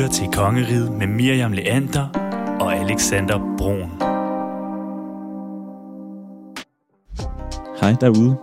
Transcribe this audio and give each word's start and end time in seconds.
lytter 0.00 0.12
til 0.12 0.28
Kongeriget 0.32 0.92
med 0.92 1.06
Miriam 1.06 1.52
Leander 1.52 2.08
og 2.60 2.76
Alexander 2.76 3.38
Brun. 3.58 3.90
Hej 7.80 7.92
derude. 8.00 8.36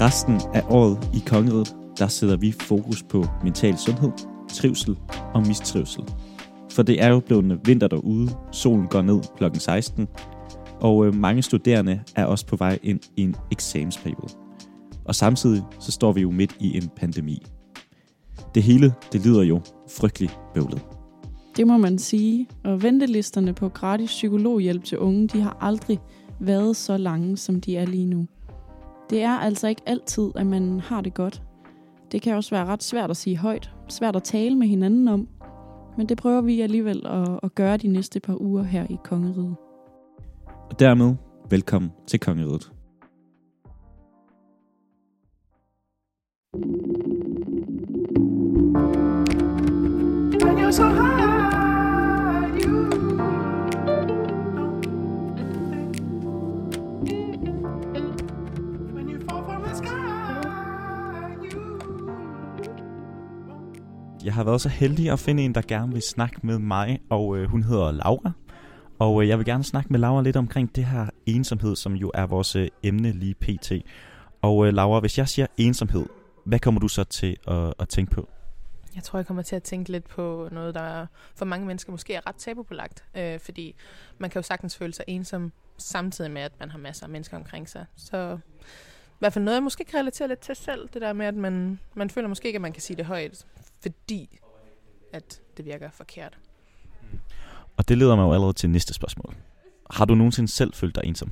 Resten 0.00 0.40
af 0.54 0.62
året 0.68 1.10
i 1.14 1.22
Kongeriget, 1.26 1.76
der 1.98 2.06
sætter 2.06 2.36
vi 2.36 2.54
fokus 2.60 3.02
på 3.02 3.24
mental 3.44 3.78
sundhed, 3.78 4.10
trivsel 4.52 4.98
og 5.34 5.46
mistrivsel. 5.46 6.02
For 6.72 6.82
det 6.82 7.02
er 7.02 7.08
jo 7.08 7.20
blevet 7.20 7.60
vinter 7.64 7.88
derude, 7.88 8.30
solen 8.52 8.86
går 8.86 9.02
ned 9.02 9.20
kl. 9.36 9.58
16, 9.58 10.08
og 10.80 11.06
øh, 11.06 11.14
mange 11.14 11.42
studerende 11.42 12.00
er 12.16 12.24
også 12.24 12.46
på 12.46 12.56
vej 12.56 12.78
ind 12.82 13.00
i 13.16 13.22
en 13.22 13.36
eksamensperiode. 13.52 14.34
Og 15.04 15.14
samtidig 15.14 15.62
så 15.80 15.92
står 15.92 16.12
vi 16.12 16.20
jo 16.20 16.30
midt 16.30 16.56
i 16.60 16.76
en 16.76 16.90
pandemi. 16.96 17.42
Det 18.54 18.62
hele, 18.62 18.94
det 19.12 19.26
lyder 19.26 19.42
jo 19.42 19.60
frygteligt 19.88 20.38
bøvlet. 20.54 20.86
Det 21.56 21.66
må 21.66 21.76
man 21.76 21.98
sige, 21.98 22.48
og 22.64 22.82
ventelisterne 22.82 23.52
på 23.54 23.68
gratis 23.68 24.10
psykologhjælp 24.10 24.84
til 24.84 24.98
unge, 24.98 25.28
de 25.28 25.40
har 25.40 25.56
aldrig 25.60 25.98
været 26.40 26.76
så 26.76 26.96
lange, 26.96 27.36
som 27.36 27.60
de 27.60 27.76
er 27.76 27.86
lige 27.86 28.06
nu. 28.06 28.26
Det 29.10 29.22
er 29.22 29.38
altså 29.38 29.68
ikke 29.68 29.82
altid, 29.86 30.30
at 30.34 30.46
man 30.46 30.80
har 30.80 31.00
det 31.00 31.14
godt. 31.14 31.42
Det 32.12 32.22
kan 32.22 32.34
også 32.34 32.50
være 32.50 32.64
ret 32.64 32.82
svært 32.82 33.10
at 33.10 33.16
sige 33.16 33.36
højt, 33.36 33.70
svært 33.88 34.16
at 34.16 34.22
tale 34.22 34.56
med 34.56 34.66
hinanden 34.66 35.08
om, 35.08 35.28
men 35.96 36.08
det 36.08 36.16
prøver 36.16 36.40
vi 36.40 36.60
alligevel 36.60 37.06
at, 37.06 37.40
at 37.42 37.54
gøre 37.54 37.76
de 37.76 37.88
næste 37.88 38.20
par 38.20 38.40
uger 38.40 38.62
her 38.62 38.86
i 38.90 38.96
Kongeriget. 39.04 39.56
Og 40.70 40.80
dermed, 40.80 41.14
velkommen 41.50 41.90
til 42.06 42.20
Kongeriget. 42.20 42.72
High, 46.54 46.64
you 46.64 46.87
Jeg 50.68 50.74
har 50.74 50.84
været 64.44 64.60
så 64.60 64.68
heldig 64.68 65.10
at 65.10 65.18
finde 65.18 65.42
en, 65.42 65.54
der 65.54 65.62
gerne 65.68 65.92
vil 65.92 66.02
snakke 66.02 66.36
med 66.42 66.58
mig, 66.58 66.98
og 67.10 67.36
øh, 67.36 67.48
hun 67.48 67.62
hedder 67.62 67.92
Laura. 67.92 68.32
Og 68.98 69.22
øh, 69.22 69.28
jeg 69.28 69.38
vil 69.38 69.46
gerne 69.46 69.64
snakke 69.64 69.92
med 69.92 70.00
Laura 70.00 70.22
lidt 70.22 70.36
omkring 70.36 70.76
det 70.76 70.84
her 70.84 71.06
ensomhed, 71.26 71.76
som 71.76 71.94
jo 71.94 72.10
er 72.14 72.26
vores 72.26 72.56
øh, 72.56 72.68
emne 72.82 73.12
lige 73.12 73.34
pt. 73.34 73.72
Og 74.42 74.66
øh, 74.66 74.74
Laura, 74.74 75.00
hvis 75.00 75.18
jeg 75.18 75.28
siger 75.28 75.46
ensomhed, 75.56 76.06
hvad 76.46 76.58
kommer 76.58 76.80
du 76.80 76.88
så 76.88 77.04
til 77.04 77.36
at, 77.46 77.74
at 77.78 77.88
tænke 77.88 78.10
på? 78.10 78.28
Jeg 78.94 79.02
tror, 79.02 79.18
jeg 79.18 79.26
kommer 79.26 79.42
til 79.42 79.56
at 79.56 79.62
tænke 79.62 79.92
lidt 79.92 80.08
på 80.08 80.48
noget, 80.52 80.74
der 80.74 81.06
for 81.34 81.44
mange 81.44 81.66
mennesker 81.66 81.92
måske 81.92 82.14
er 82.14 82.26
ret 82.26 82.36
tabubelagt. 82.36 83.04
Øh, 83.14 83.40
fordi 83.40 83.74
man 84.18 84.30
kan 84.30 84.38
jo 84.38 84.42
sagtens 84.42 84.76
føle 84.76 84.92
sig 84.92 85.04
ensom, 85.08 85.52
samtidig 85.78 86.30
med, 86.30 86.42
at 86.42 86.52
man 86.60 86.70
har 86.70 86.78
masser 86.78 87.06
af 87.06 87.10
mennesker 87.10 87.36
omkring 87.36 87.68
sig. 87.68 87.86
Så 87.96 88.38
i 89.08 89.18
hvert 89.18 89.32
fald 89.32 89.44
noget, 89.44 89.54
jeg 89.54 89.62
måske 89.62 89.84
kan 89.84 89.98
relatere 89.98 90.28
lidt 90.28 90.40
til 90.40 90.56
selv. 90.56 90.88
Det 90.94 91.02
der 91.02 91.12
med, 91.12 91.26
at 91.26 91.34
man, 91.34 91.78
man 91.94 92.10
føler 92.10 92.28
måske 92.28 92.46
ikke, 92.46 92.56
at 92.56 92.62
man 92.62 92.72
kan 92.72 92.82
sige 92.82 92.96
det 92.96 93.04
højt, 93.04 93.46
fordi 93.80 94.38
at 95.12 95.40
det 95.56 95.64
virker 95.64 95.90
forkert. 95.90 96.38
Og 97.76 97.88
det 97.88 97.98
leder 97.98 98.16
mig 98.16 98.22
jo 98.22 98.32
allerede 98.32 98.52
til 98.52 98.70
næste 98.70 98.94
spørgsmål. 98.94 99.34
Har 99.90 100.04
du 100.04 100.14
nogensinde 100.14 100.48
selv 100.48 100.74
følt 100.74 100.94
dig 100.94 101.02
ensom? 101.04 101.30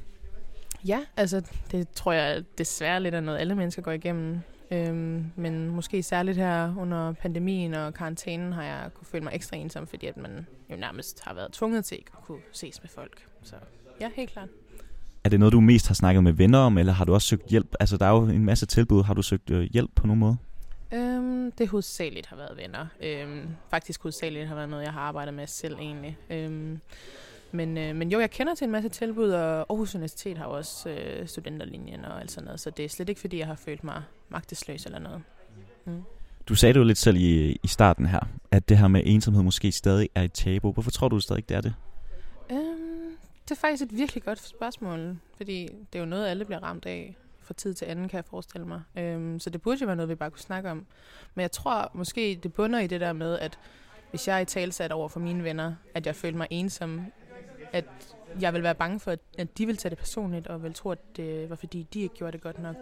Ja, 0.84 1.00
altså 1.16 1.42
det 1.70 1.88
tror 1.88 2.12
jeg 2.12 2.44
desværre 2.58 3.00
lidt 3.00 3.14
er 3.14 3.20
noget, 3.20 3.38
alle 3.38 3.54
mennesker 3.54 3.82
går 3.82 3.92
igennem. 3.92 4.40
Øhm, 4.70 5.24
men 5.36 5.68
måske 5.70 6.02
særligt 6.02 6.36
her 6.36 6.74
under 6.78 7.12
pandemien 7.12 7.74
og 7.74 7.94
karantænen 7.94 8.52
har 8.52 8.62
jeg 8.62 8.90
kunne 8.94 9.06
føle 9.06 9.24
mig 9.24 9.32
ekstra 9.34 9.56
ensom, 9.56 9.86
fordi 9.86 10.06
at 10.06 10.16
man 10.16 10.46
jo 10.70 10.76
nærmest 10.76 11.20
har 11.24 11.34
været 11.34 11.52
tvunget 11.52 11.84
til 11.84 11.98
ikke 11.98 12.10
at 12.18 12.24
kunne 12.24 12.40
ses 12.52 12.82
med 12.82 12.90
folk. 12.90 13.26
Så 13.42 13.54
ja, 14.00 14.10
helt 14.16 14.30
klart. 14.30 14.48
Er 15.24 15.28
det 15.28 15.40
noget, 15.40 15.52
du 15.52 15.60
mest 15.60 15.86
har 15.86 15.94
snakket 15.94 16.24
med 16.24 16.32
venner 16.32 16.58
om, 16.58 16.78
eller 16.78 16.92
har 16.92 17.04
du 17.04 17.14
også 17.14 17.28
søgt 17.28 17.46
hjælp? 17.46 17.74
Altså, 17.80 17.96
der 17.96 18.06
er 18.06 18.10
jo 18.10 18.22
en 18.22 18.44
masse 18.44 18.66
tilbud. 18.66 19.02
Har 19.02 19.14
du 19.14 19.22
søgt 19.22 19.50
øh, 19.50 19.62
hjælp 19.72 19.90
på 19.94 20.06
nogen 20.06 20.20
måde? 20.20 20.36
Øhm, 20.94 21.52
det 21.52 21.68
hovedsageligt 21.68 22.26
har 22.26 22.36
været 22.36 22.56
venner. 22.56 22.86
Øhm, 23.02 23.48
faktisk 23.70 24.02
hovedsageligt 24.02 24.48
har 24.48 24.54
været 24.54 24.68
noget, 24.68 24.84
jeg 24.84 24.92
har 24.92 25.00
arbejdet 25.00 25.34
med 25.34 25.46
selv 25.46 25.74
egentlig. 25.74 26.18
Øhm, 26.30 26.80
men, 27.52 27.78
øh, 27.78 27.96
men 27.96 28.12
jo, 28.12 28.20
jeg 28.20 28.30
kender 28.30 28.54
til 28.54 28.64
en 28.64 28.70
masse 28.70 28.88
tilbud, 28.88 29.30
og 29.30 29.66
Aarhus 29.70 29.94
Universitet 29.94 30.38
har 30.38 30.44
også 30.44 30.90
øh, 30.90 31.26
studenterlinjen 31.26 32.04
og 32.04 32.20
alt 32.20 32.30
sådan 32.30 32.44
noget, 32.44 32.60
så 32.60 32.70
det 32.70 32.84
er 32.84 32.88
slet 32.88 33.08
ikke, 33.08 33.20
fordi 33.20 33.38
jeg 33.38 33.46
har 33.46 33.54
følt 33.54 33.84
mig 33.84 34.02
magtesløs 34.28 34.86
eller 34.86 34.98
noget. 34.98 35.22
Mm. 35.84 36.02
Du 36.48 36.54
sagde 36.54 36.72
det 36.72 36.80
jo 36.80 36.84
lidt 36.84 36.98
selv 36.98 37.16
i, 37.16 37.58
i 37.62 37.68
starten 37.68 38.06
her, 38.06 38.20
at 38.50 38.68
det 38.68 38.78
her 38.78 38.88
med 38.88 39.02
ensomhed 39.04 39.42
måske 39.42 39.72
stadig 39.72 40.08
er 40.14 40.22
et 40.22 40.32
tabu. 40.32 40.72
Hvorfor 40.72 40.90
tror 40.90 41.08
du 41.08 41.20
stadig, 41.20 41.48
det 41.48 41.56
er 41.56 41.60
det? 41.60 41.74
Øhm, 42.50 43.16
det 43.44 43.50
er 43.50 43.60
faktisk 43.60 43.82
et 43.82 43.96
virkelig 43.96 44.22
godt 44.22 44.46
spørgsmål, 44.46 45.16
fordi 45.36 45.62
det 45.62 45.98
er 45.98 46.00
jo 46.00 46.06
noget, 46.06 46.26
alle 46.26 46.44
bliver 46.44 46.62
ramt 46.62 46.86
af 46.86 47.16
fra 47.40 47.54
tid 47.54 47.74
til 47.74 47.84
anden, 47.84 48.08
kan 48.08 48.16
jeg 48.16 48.24
forestille 48.24 48.66
mig. 48.66 48.82
Øhm, 48.98 49.40
så 49.40 49.50
det 49.50 49.62
burde 49.62 49.78
jo 49.80 49.86
være 49.86 49.96
noget, 49.96 50.08
vi 50.08 50.14
bare 50.14 50.30
kunne 50.30 50.40
snakke 50.40 50.70
om. 50.70 50.86
Men 51.34 51.42
jeg 51.42 51.52
tror 51.52 51.90
måske, 51.94 52.40
det 52.42 52.52
bunder 52.52 52.78
i 52.78 52.86
det 52.86 53.00
der 53.00 53.12
med, 53.12 53.38
at 53.38 53.58
hvis 54.10 54.28
jeg 54.28 54.36
er 54.36 54.40
i 54.40 54.44
talsat 54.44 54.92
over 54.92 55.08
for 55.08 55.20
mine 55.20 55.44
venner, 55.44 55.74
at 55.94 56.06
jeg 56.06 56.16
føler 56.16 56.36
mig 56.36 56.46
ensom, 56.50 57.00
at 57.72 57.84
jeg 58.40 58.54
vil 58.54 58.62
være 58.62 58.74
bange 58.74 59.00
for, 59.00 59.16
at 59.38 59.58
de 59.58 59.66
vil 59.66 59.76
tage 59.76 59.90
det 59.90 59.98
personligt, 59.98 60.46
og 60.46 60.62
vil 60.62 60.74
tro, 60.74 60.90
at 60.90 61.16
det 61.16 61.50
var 61.50 61.56
fordi, 61.56 61.86
de 61.94 62.00
ikke 62.00 62.14
gjorde 62.14 62.32
det 62.32 62.40
godt 62.40 62.62
nok. 62.62 62.76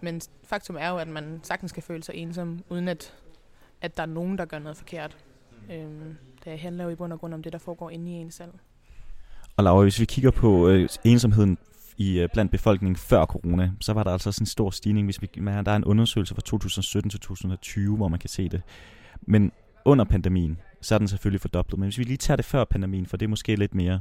Men 0.00 0.20
faktum 0.44 0.76
er 0.80 0.88
jo, 0.88 0.96
at 0.96 1.08
man 1.08 1.40
sagtens 1.42 1.72
kan 1.72 1.82
føle 1.82 2.02
sig 2.02 2.14
ensom, 2.14 2.60
uden 2.68 2.88
at, 2.88 3.14
at 3.80 3.96
der 3.96 4.02
er 4.02 4.06
nogen, 4.06 4.38
der 4.38 4.44
gør 4.44 4.58
noget 4.58 4.76
forkert. 4.76 5.16
Øhm, 5.72 6.16
det 6.44 6.58
handler 6.58 6.84
jo 6.84 6.90
i 6.90 6.94
bund 6.94 7.12
og 7.12 7.20
grund 7.20 7.34
om 7.34 7.42
det, 7.42 7.52
der 7.52 7.58
foregår 7.58 7.90
inde 7.90 8.10
i 8.10 8.14
en 8.14 8.30
selv. 8.30 8.52
Og 9.56 9.64
Laura, 9.64 9.82
hvis 9.82 10.00
vi 10.00 10.04
kigger 10.04 10.30
på 10.30 10.68
øh, 10.68 10.88
ensomheden 11.04 11.58
i 11.96 12.18
øh, 12.18 12.28
blandt 12.32 12.50
befolkningen 12.50 12.96
før 12.96 13.24
corona, 13.24 13.72
så 13.80 13.92
var 13.92 14.04
der 14.04 14.10
altså 14.10 14.32
sådan 14.32 14.42
en 14.42 14.46
stor 14.46 14.70
stigning. 14.70 15.06
Hvis 15.06 15.22
vi, 15.22 15.28
man, 15.36 15.64
der 15.64 15.72
er 15.72 15.76
en 15.76 15.84
undersøgelse 15.84 16.34
fra 16.34 16.42
2017 16.42 17.10
til 17.10 17.20
2020, 17.20 17.96
hvor 17.96 18.08
man 18.08 18.18
kan 18.18 18.30
se 18.30 18.48
det. 18.48 18.62
Men 19.22 19.52
under 19.84 20.04
pandemien, 20.04 20.58
så 20.80 20.94
er 20.94 20.98
den 20.98 21.08
selvfølgelig 21.08 21.40
fordoblet. 21.40 21.78
Men 21.78 21.86
hvis 21.86 21.98
vi 21.98 22.04
lige 22.04 22.16
tager 22.16 22.36
det 22.36 22.44
før 22.44 22.64
pandemien, 22.64 23.06
for 23.06 23.16
det 23.16 23.26
er 23.26 23.30
måske 23.30 23.56
lidt 23.56 23.74
mere, 23.74 24.00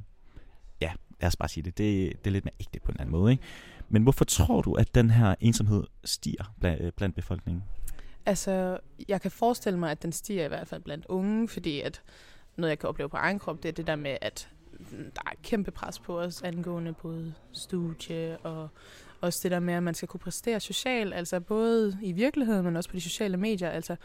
ja, 0.81 0.91
lad 1.22 1.28
os 1.28 1.36
bare 1.36 1.50
sige 1.50 1.63
det, 1.63 1.78
det, 1.78 2.13
det 2.24 2.28
er 2.28 2.31
lidt 2.31 2.46
mere 2.46 2.56
ægte 2.59 2.80
på 2.80 2.91
en 2.91 3.00
anden 3.00 3.12
måde. 3.12 3.31
Ikke? 3.31 3.44
Men 3.90 4.03
hvorfor 4.03 4.25
tror 4.25 4.62
du, 4.62 4.74
at 4.74 4.96
den 4.96 5.09
her 5.09 5.36
ensomhed 5.40 5.84
stiger 6.06 6.53
blandt, 6.59 6.81
øh, 6.81 6.92
blandt 6.92 7.16
befolkningen? 7.16 7.64
Altså, 8.25 8.78
jeg 9.08 9.22
kan 9.22 9.31
forestille 9.31 9.80
mig, 9.80 9.92
at 9.92 10.03
den 10.03 10.12
stiger 10.12 10.46
i 10.46 10.48
hvert 10.48 10.68
fald 10.68 10.81
blandt 10.81 11.06
unge, 11.06 11.48
fordi 11.48 11.81
at 11.81 12.02
noget, 12.58 12.70
jeg 12.70 12.80
kan 12.80 12.90
opleve 12.90 13.09
på 13.09 13.18
egen 13.18 13.40
krop, 13.40 13.64
det 13.64 13.70
er 13.70 13.74
det 13.74 13.88
der 13.88 13.96
med, 13.96 14.18
at 14.22 14.50
der 14.90 15.22
er 15.25 15.31
kæmpe 15.44 15.72
pres 15.72 16.00
på 16.00 16.20
os 16.20 16.42
angående 16.42 16.94
både 16.94 17.34
studie 17.52 18.38
og 18.38 18.70
også 19.22 19.40
det 19.44 19.52
der 19.52 19.59
med, 19.59 19.74
at 19.74 19.84
man 19.84 19.94
skal 19.94 20.08
kunne 20.08 20.19
præstere 20.19 20.59
socialt, 20.59 21.14
altså 21.14 21.40
både 21.40 21.98
i 22.02 22.12
virkeligheden, 22.12 22.64
men 22.66 22.75
også 22.75 22.90
på 22.90 22.96
de 22.96 23.02
sociale 23.02 23.38
medier. 23.38 23.69
Altså, 23.69 23.96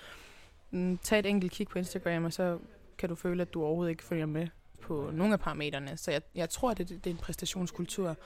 mm, 0.70 0.98
tag 0.98 1.18
et 1.18 1.26
enkelt 1.26 1.52
kig 1.52 1.68
på 1.68 1.78
Instagram, 1.78 2.24
og 2.24 2.32
så 2.32 2.58
kan 2.98 3.08
du 3.08 3.14
føle, 3.14 3.42
at 3.42 3.54
du 3.54 3.64
overhovedet 3.64 3.90
ikke 3.90 4.04
følger 4.04 4.26
med 4.26 4.46
på 4.82 5.10
nogle 5.12 5.32
af 5.32 5.40
parametrene. 5.40 5.96
Så 5.96 6.10
jeg, 6.10 6.22
jeg 6.34 6.50
tror, 6.50 6.70
at 6.70 6.78
det, 6.78 6.88
det 6.88 7.06
er 7.06 7.10
en 7.10 7.16
præstationskultur, 7.16 8.16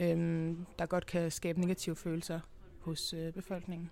øhm, 0.00 0.66
der 0.78 0.86
godt 0.86 1.06
kan 1.06 1.30
skabe 1.30 1.60
negative 1.60 1.96
følelser 1.96 2.40
hos 2.80 3.12
øh, 3.12 3.32
befolkningen. 3.32 3.90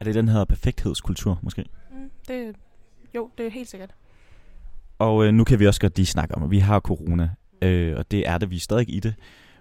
Er 0.00 0.04
det 0.04 0.14
den 0.14 0.28
her 0.28 0.44
perfekthedskultur 0.44 1.38
måske? 1.42 1.64
Mm, 1.92 2.10
det, 2.28 2.56
jo, 3.14 3.30
det 3.38 3.46
er 3.46 3.50
helt 3.50 3.68
sikkert. 3.68 3.94
Og 4.98 5.26
øh, 5.26 5.34
nu 5.34 5.44
kan 5.44 5.58
vi 5.58 5.66
også 5.66 5.80
godt 5.80 5.96
lige 5.96 6.06
snakke 6.06 6.34
om, 6.34 6.42
at 6.42 6.50
vi 6.50 6.58
har 6.58 6.80
corona, 6.80 7.30
øh, 7.62 7.96
og 7.96 8.10
det 8.10 8.28
er 8.28 8.38
det, 8.38 8.50
vi 8.50 8.56
er 8.56 8.60
stadig 8.60 8.94
i 8.94 9.00
det. 9.00 9.14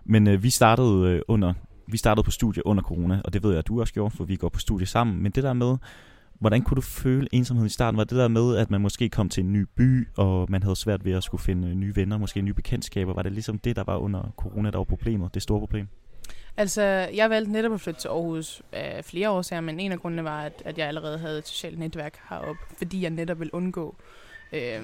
Men 0.03 0.27
øh, 0.27 0.43
vi 0.43 0.49
startede 0.49 1.07
øh, 1.07 1.21
under 1.27 1.53
vi 1.87 1.97
startede 1.97 2.23
på 2.23 2.31
studie 2.31 2.65
under 2.65 2.83
corona, 2.83 3.21
og 3.25 3.33
det 3.33 3.43
ved 3.43 3.49
jeg, 3.49 3.59
at 3.59 3.67
du 3.67 3.81
også 3.81 3.93
gjorde, 3.93 4.15
for 4.15 4.23
vi 4.23 4.35
går 4.35 4.49
på 4.49 4.59
studie 4.59 4.87
sammen. 4.87 5.23
Men 5.23 5.31
det 5.31 5.43
der 5.43 5.53
med, 5.53 5.77
hvordan 6.41 6.61
kunne 6.61 6.75
du 6.75 6.81
føle 6.81 7.27
ensomhed 7.31 7.65
i 7.65 7.69
starten? 7.69 7.97
Var 7.97 8.03
det 8.03 8.17
der 8.17 8.27
med, 8.27 8.57
at 8.57 8.71
man 8.71 8.81
måske 8.81 9.09
kom 9.09 9.29
til 9.29 9.43
en 9.43 9.53
ny 9.53 9.65
by, 9.75 10.07
og 10.17 10.45
man 10.49 10.63
havde 10.63 10.75
svært 10.75 11.05
ved 11.05 11.13
at 11.13 11.23
skulle 11.23 11.43
finde 11.43 11.67
øh, 11.67 11.75
nye 11.75 11.95
venner, 11.95 12.17
måske 12.17 12.41
nye 12.41 12.53
bekendtskaber? 12.53 13.13
Var 13.13 13.21
det 13.21 13.31
ligesom 13.31 13.59
det, 13.59 13.75
der 13.75 13.83
var 13.83 13.97
under 13.97 14.33
corona, 14.37 14.71
der 14.71 14.77
var 14.77 14.83
problemet, 14.83 15.33
det 15.33 15.41
store 15.41 15.59
problem? 15.59 15.87
Altså, 16.57 16.81
jeg 17.13 17.29
valgte 17.29 17.51
netop 17.51 17.73
at 17.73 17.81
flytte 17.81 18.01
til 18.01 18.07
Aarhus 18.07 18.61
af 18.71 19.05
flere 19.05 19.29
årsager, 19.29 19.61
men 19.61 19.79
en 19.79 19.91
af 19.91 19.99
grundene 19.99 20.23
var, 20.23 20.41
at, 20.41 20.61
at 20.65 20.77
jeg 20.77 20.87
allerede 20.87 21.17
havde 21.17 21.37
et 21.37 21.47
socialt 21.47 21.79
netværk 21.79 22.19
heroppe, 22.29 22.61
fordi 22.77 23.01
jeg 23.01 23.09
netop 23.09 23.39
ville 23.39 23.53
undgå 23.53 23.95
øh, 24.53 24.81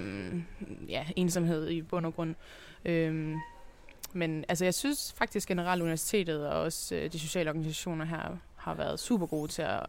ja, 0.90 1.06
ensomhed 1.16 1.70
i 1.70 1.82
bund 1.82 2.06
og 2.06 2.16
grund. 2.16 2.36
Øh, 2.86 3.36
men 4.14 4.46
altså, 4.50 4.66
jeg 4.66 4.74
synes 4.74 5.16
faktisk 5.18 5.48
generelt 5.48 5.82
universitetet 5.82 6.48
og 6.48 6.62
også 6.62 6.96
øh, 6.96 7.12
de 7.12 7.20
sociale 7.20 7.50
organisationer 7.50 8.06
her 8.06 8.38
har 8.56 8.74
været 8.74 9.00
super 9.00 9.26
gode 9.26 9.52
til 9.52 9.62
at 9.62 9.86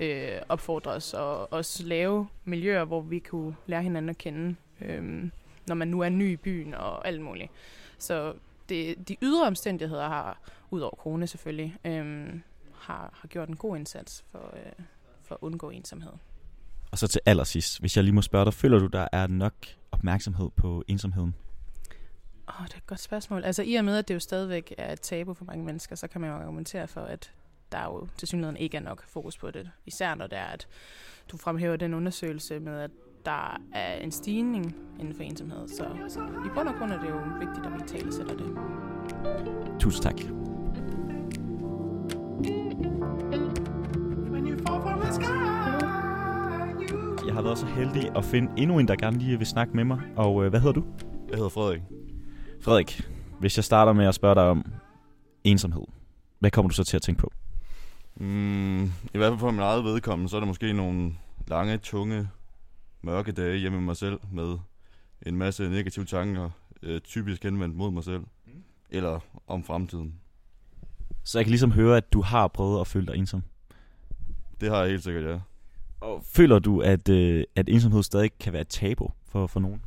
øh, 0.00 0.38
opfordre 0.48 0.90
os 0.90 1.14
og 1.14 1.52
også 1.52 1.86
lave 1.86 2.28
miljøer, 2.44 2.84
hvor 2.84 3.00
vi 3.00 3.18
kunne 3.18 3.56
lære 3.66 3.82
hinanden 3.82 4.08
at 4.08 4.18
kende, 4.18 4.56
øh, 4.80 5.30
når 5.66 5.74
man 5.74 5.88
nu 5.88 6.00
er 6.00 6.08
ny 6.08 6.32
i 6.32 6.36
byen 6.36 6.74
og 6.74 7.08
alt 7.08 7.22
muligt. 7.22 7.50
Så 7.98 8.34
det, 8.68 9.08
de 9.08 9.16
ydre 9.22 9.46
omstændigheder 9.46 10.08
har, 10.08 10.38
ud 10.70 10.80
over 10.80 10.96
corona 10.96 11.26
selvfølgelig, 11.26 11.76
øh, 11.84 12.34
har, 12.74 13.10
har 13.12 13.28
gjort 13.28 13.48
en 13.48 13.56
god 13.56 13.76
indsats 13.76 14.24
for, 14.30 14.54
øh, 14.56 14.84
for 15.22 15.34
at 15.34 15.38
undgå 15.40 15.70
ensomhed. 15.70 16.12
Og 16.90 16.98
så 16.98 17.08
til 17.08 17.20
allersidst, 17.26 17.80
hvis 17.80 17.96
jeg 17.96 18.04
lige 18.04 18.14
må 18.14 18.22
spørge 18.22 18.44
dig, 18.44 18.54
føler 18.54 18.78
du, 18.78 18.86
der 18.86 19.08
er 19.12 19.26
nok 19.26 19.54
opmærksomhed 19.92 20.50
på 20.56 20.84
ensomheden? 20.88 21.34
Åh, 22.48 22.60
oh, 22.60 22.66
det 22.66 22.72
er 22.74 22.78
et 22.78 22.86
godt 22.86 23.00
spørgsmål. 23.00 23.44
Altså 23.44 23.62
i 23.62 23.74
og 23.74 23.84
med, 23.84 23.98
at 23.98 24.08
det 24.08 24.14
jo 24.14 24.20
stadigvæk 24.20 24.74
er 24.78 24.92
et 24.92 25.00
tabu 25.00 25.34
for 25.34 25.44
mange 25.44 25.64
mennesker, 25.64 25.96
så 25.96 26.08
kan 26.08 26.20
man 26.20 26.30
jo 26.30 26.36
argumentere 26.36 26.88
for, 26.88 27.00
at 27.00 27.32
der 27.72 27.84
jo 27.84 28.08
til 28.18 28.28
synligheden 28.28 28.56
ikke 28.56 28.76
er 28.76 28.80
nok 28.80 29.04
fokus 29.06 29.38
på 29.38 29.50
det. 29.50 29.70
Især 29.86 30.14
når 30.14 30.26
det 30.26 30.38
er, 30.38 30.44
at 30.44 30.68
du 31.32 31.36
fremhæver 31.36 31.76
den 31.76 31.94
undersøgelse 31.94 32.60
med, 32.60 32.80
at 32.80 32.90
der 33.24 33.60
er 33.72 33.94
en 33.94 34.12
stigning 34.12 34.76
inden 35.00 35.14
for 35.14 35.22
ensomhed. 35.22 35.68
Så 35.68 35.84
i 36.46 36.48
bund 36.54 36.68
og 36.68 36.74
grund 36.78 36.92
er 36.92 37.00
det 37.00 37.08
jo 37.08 37.18
vigtigt, 37.38 37.66
at 37.66 37.72
vi 37.72 37.80
taler 37.86 38.12
sætter 38.12 38.36
det. 38.36 38.46
Tusind 39.80 40.02
tak. 40.02 40.20
Jeg 47.26 47.34
har 47.34 47.42
været 47.42 47.58
så 47.58 47.66
heldig 47.66 48.16
at 48.16 48.24
finde 48.24 48.52
endnu 48.56 48.78
en, 48.78 48.88
der 48.88 48.96
gerne 48.96 49.18
lige 49.18 49.38
vil 49.38 49.46
snakke 49.46 49.76
med 49.76 49.84
mig. 49.84 50.00
Og 50.16 50.44
øh, 50.44 50.50
hvad 50.50 50.60
hedder 50.60 50.72
du? 50.72 50.84
Jeg 51.28 51.36
hedder 51.36 51.48
Frederik. 51.48 51.80
Frederik, 52.60 53.08
hvis 53.40 53.58
jeg 53.58 53.64
starter 53.64 53.92
med 53.92 54.06
at 54.06 54.14
spørge 54.14 54.34
dig 54.34 54.44
om 54.44 54.64
ensomhed, 55.44 55.82
hvad 56.38 56.50
kommer 56.50 56.68
du 56.68 56.74
så 56.74 56.84
til 56.84 56.96
at 56.96 57.02
tænke 57.02 57.20
på? 57.20 57.30
Mm, 58.16 58.84
I 58.84 58.90
hvert 59.12 59.30
fald 59.30 59.38
for 59.38 59.50
min 59.50 59.60
eget 59.60 59.84
vedkommende, 59.84 60.30
så 60.30 60.36
er 60.36 60.40
det 60.40 60.48
måske 60.48 60.72
nogle 60.72 61.14
lange, 61.48 61.78
tunge, 61.78 62.28
mørke 63.02 63.32
dage 63.32 63.58
hjemme 63.58 63.78
med 63.78 63.84
mig 63.84 63.96
selv, 63.96 64.20
med 64.32 64.58
en 65.26 65.36
masse 65.36 65.68
negative 65.68 66.04
tanker, 66.04 66.50
øh, 66.82 67.00
typisk 67.00 67.42
henvendt 67.42 67.76
mod 67.76 67.90
mig 67.90 68.04
selv, 68.04 68.22
eller 68.90 69.20
om 69.46 69.64
fremtiden. 69.64 70.14
Så 71.24 71.38
jeg 71.38 71.44
kan 71.44 71.50
ligesom 71.50 71.72
høre, 71.72 71.96
at 71.96 72.12
du 72.12 72.22
har 72.22 72.48
prøvet 72.48 72.80
at 72.80 72.86
føle 72.86 73.06
dig 73.06 73.16
ensom. 73.16 73.42
Det 74.60 74.70
har 74.70 74.80
jeg 74.80 74.90
helt 74.90 75.04
sikkert, 75.04 75.24
ja. 75.24 75.38
Og 76.00 76.24
føler 76.24 76.58
du, 76.58 76.80
at, 76.80 77.08
øh, 77.08 77.44
at 77.56 77.68
ensomhed 77.68 78.02
stadig 78.02 78.30
kan 78.40 78.52
være 78.52 78.62
et 78.62 78.68
tabu 78.68 79.10
for, 79.28 79.46
for 79.46 79.60
nogen? 79.60 79.82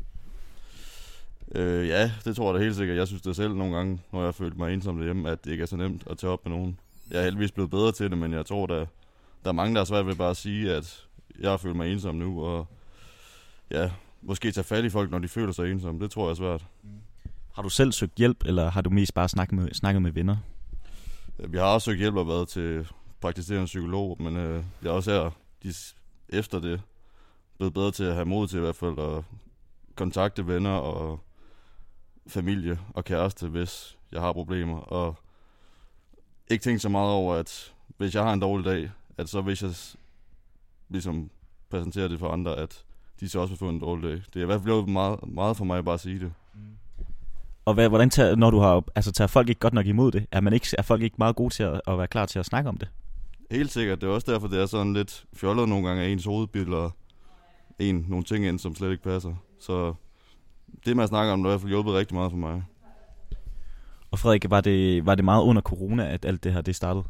Øh, 1.55 1.87
ja, 1.87 2.11
det 2.25 2.35
tror 2.35 2.51
jeg 2.51 2.59
da 2.59 2.63
helt 2.63 2.75
sikkert. 2.75 2.97
Jeg 2.97 3.07
synes 3.07 3.21
det 3.21 3.35
selv 3.35 3.53
nogle 3.55 3.75
gange, 3.75 4.01
når 4.11 4.19
jeg 4.19 4.27
har 4.27 4.31
følt 4.31 4.57
mig 4.57 4.73
ensom 4.73 4.97
derhjemme, 4.97 5.29
at 5.29 5.45
det 5.45 5.51
ikke 5.51 5.61
er 5.61 5.65
så 5.65 5.75
nemt 5.75 6.03
at 6.09 6.17
tage 6.17 6.31
op 6.31 6.45
med 6.45 6.57
nogen. 6.57 6.79
Jeg 7.11 7.19
er 7.19 7.23
heldigvis 7.23 7.51
blevet 7.51 7.71
bedre 7.71 7.91
til 7.91 8.09
det, 8.09 8.17
men 8.17 8.33
jeg 8.33 8.45
tror, 8.45 8.65
der, 8.65 8.85
der 9.44 9.50
er 9.50 9.51
mange, 9.51 9.75
der 9.75 9.81
er 9.81 9.85
svært 9.85 10.06
ved 10.06 10.15
bare 10.15 10.29
at 10.29 10.38
sige, 10.38 10.75
at 10.75 11.07
jeg 11.39 11.59
følt 11.59 11.75
mig 11.75 11.91
ensom 11.91 12.15
nu, 12.15 12.45
og 12.45 12.67
ja, 13.71 13.91
måske 14.21 14.51
tage 14.51 14.63
fat 14.63 14.85
i 14.85 14.89
folk, 14.89 15.11
når 15.11 15.19
de 15.19 15.27
føler 15.27 15.51
sig 15.51 15.71
ensomme. 15.71 16.01
Det 16.01 16.11
tror 16.11 16.23
jeg 16.23 16.31
er 16.31 16.35
svært. 16.35 16.65
Har 17.53 17.61
du 17.61 17.69
selv 17.69 17.91
søgt 17.91 18.17
hjælp, 18.17 18.44
eller 18.45 18.69
har 18.69 18.81
du 18.81 18.89
mest 18.89 19.13
bare 19.13 19.29
snakket 19.29 19.59
med, 19.59 19.73
snakket 19.73 20.01
med 20.01 20.11
venner? 20.11 20.38
Vi 21.38 21.57
har 21.57 21.65
også 21.65 21.85
søgt 21.85 22.00
hjælp 22.00 22.15
og 22.15 22.27
været 22.27 22.47
til 22.47 22.88
praktiserende 23.21 23.65
psykolog, 23.65 24.17
men 24.19 24.38
øh, 24.38 24.63
jeg 24.83 24.89
er 24.89 24.94
også 24.94 25.11
her 25.11 25.31
de, 25.63 25.73
efter 26.29 26.59
det 26.59 26.81
blevet 27.57 27.73
bedre 27.73 27.91
til 27.91 28.03
at 28.03 28.13
have 28.13 28.25
mod 28.25 28.47
til 28.47 28.57
i 28.57 28.61
hvert 28.61 28.75
fald 28.75 29.00
at 29.00 29.23
kontakte 29.95 30.47
venner 30.47 30.71
og 30.71 31.19
familie 32.27 32.79
og 32.94 33.06
kæreste, 33.06 33.47
hvis 33.47 33.97
jeg 34.11 34.21
har 34.21 34.33
problemer. 34.33 34.77
Og 34.77 35.15
ikke 36.49 36.63
tænke 36.63 36.79
så 36.79 36.89
meget 36.89 37.11
over, 37.11 37.35
at 37.35 37.73
hvis 37.97 38.15
jeg 38.15 38.23
har 38.23 38.33
en 38.33 38.39
dårlig 38.39 38.65
dag, 38.65 38.91
at 39.17 39.29
så 39.29 39.41
hvis 39.41 39.63
jeg 39.63 39.71
ligesom 40.89 41.29
præsenterer 41.69 42.07
det 42.07 42.19
for 42.19 42.29
andre, 42.29 42.57
at 42.57 42.83
de 43.19 43.29
så 43.29 43.39
også 43.39 43.51
vil 43.51 43.57
få 43.57 43.69
en 43.69 43.79
dårlig 43.79 44.03
dag. 44.03 44.21
Det 44.33 44.35
er 44.35 44.41
i 44.41 44.45
hvert 44.45 44.55
fald 44.55 44.63
blevet 44.63 44.89
meget, 44.89 45.19
meget 45.27 45.57
for 45.57 45.65
mig 45.65 45.85
bare 45.85 45.93
at 45.93 45.99
sige 45.99 46.19
det. 46.19 46.33
Og 47.65 47.73
hvad, 47.73 47.89
hvordan 47.89 48.09
tager, 48.09 48.35
når 48.35 48.49
du 48.49 48.59
har, 48.59 48.83
altså 48.95 49.11
tager 49.11 49.27
folk 49.27 49.49
ikke 49.49 49.59
godt 49.59 49.73
nok 49.73 49.85
imod 49.85 50.11
det? 50.11 50.25
Er, 50.31 50.41
man 50.41 50.53
ikke, 50.53 50.67
er 50.77 50.81
folk 50.81 51.01
ikke 51.01 51.15
meget 51.17 51.35
gode 51.35 51.53
til 51.53 51.63
at, 51.63 51.81
at 51.87 51.97
være 51.97 52.07
klar 52.07 52.25
til 52.25 52.39
at 52.39 52.45
snakke 52.45 52.69
om 52.69 52.77
det? 52.77 52.87
Helt 53.51 53.71
sikkert. 53.71 54.01
Det 54.01 54.09
er 54.09 54.11
også 54.11 54.31
derfor, 54.31 54.47
det 54.47 54.59
er 54.61 54.65
sådan 54.65 54.93
lidt 54.93 55.25
fjollet 55.35 55.69
nogle 55.69 55.87
gange, 55.87 56.03
at 56.03 56.11
ens 56.11 56.25
hoved 56.25 56.47
bilder 56.47 56.89
en 57.79 58.05
nogle 58.07 58.23
ting 58.23 58.45
ind, 58.45 58.59
som 58.59 58.75
slet 58.75 58.91
ikke 58.91 59.03
passer. 59.03 59.33
Så 59.59 59.93
det 60.85 60.95
med 60.95 61.03
at 61.03 61.09
snakke 61.09 61.33
om, 61.33 61.39
det 61.39 61.45
har 61.45 61.49
i 61.49 61.53
hvert 61.53 61.61
fald 61.61 61.71
hjulpet 61.71 61.93
rigtig 61.93 62.15
meget 62.15 62.31
for 62.31 62.37
mig. 62.37 62.63
Og 64.11 64.19
Frederik, 64.19 64.50
var 64.50 64.61
det, 64.61 65.06
var 65.06 65.15
det 65.15 65.25
meget 65.25 65.44
under 65.44 65.61
corona, 65.61 66.13
at 66.13 66.25
alt 66.25 66.44
det 66.44 66.53
her 66.53 66.61
det 66.61 66.75
startede? 66.75 67.03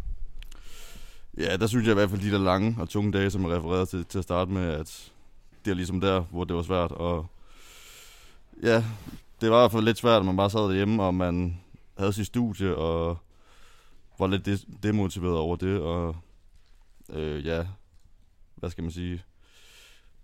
Ja, 1.37 1.57
der 1.57 1.67
synes 1.67 1.85
jeg 1.85 1.91
i 1.91 1.93
hvert 1.93 2.09
fald, 2.09 2.21
de 2.21 2.31
der 2.31 2.37
lange 2.37 2.75
og 2.79 2.89
tunge 2.89 3.11
dage, 3.11 3.31
som 3.31 3.43
jeg 3.43 3.51
refererede 3.51 3.85
til, 3.85 4.05
til 4.05 4.17
at 4.17 4.23
starte 4.23 4.51
med, 4.51 4.67
at 4.67 5.11
det 5.65 5.71
er 5.71 5.75
ligesom 5.75 6.01
der, 6.01 6.21
hvor 6.21 6.43
det 6.43 6.55
var 6.55 6.63
svært. 6.63 6.91
Og 6.91 7.25
ja, 8.63 8.83
det 9.41 9.51
var 9.51 9.57
i 9.57 9.61
hvert 9.61 9.71
fald 9.71 9.83
lidt 9.83 9.97
svært, 9.97 10.19
at 10.19 10.25
man 10.25 10.37
bare 10.37 10.49
sad 10.49 10.59
derhjemme, 10.61 11.03
og 11.03 11.15
man 11.15 11.57
havde 11.97 12.13
sit 12.13 12.25
studie, 12.25 12.75
og 12.75 13.17
var 14.19 14.27
lidt 14.27 14.65
demotiveret 14.83 15.37
over 15.37 15.55
det. 15.55 15.79
Og 15.79 16.15
øh, 17.09 17.45
ja, 17.45 17.65
hvad 18.55 18.69
skal 18.69 18.83
man 18.83 18.91
sige? 18.91 19.23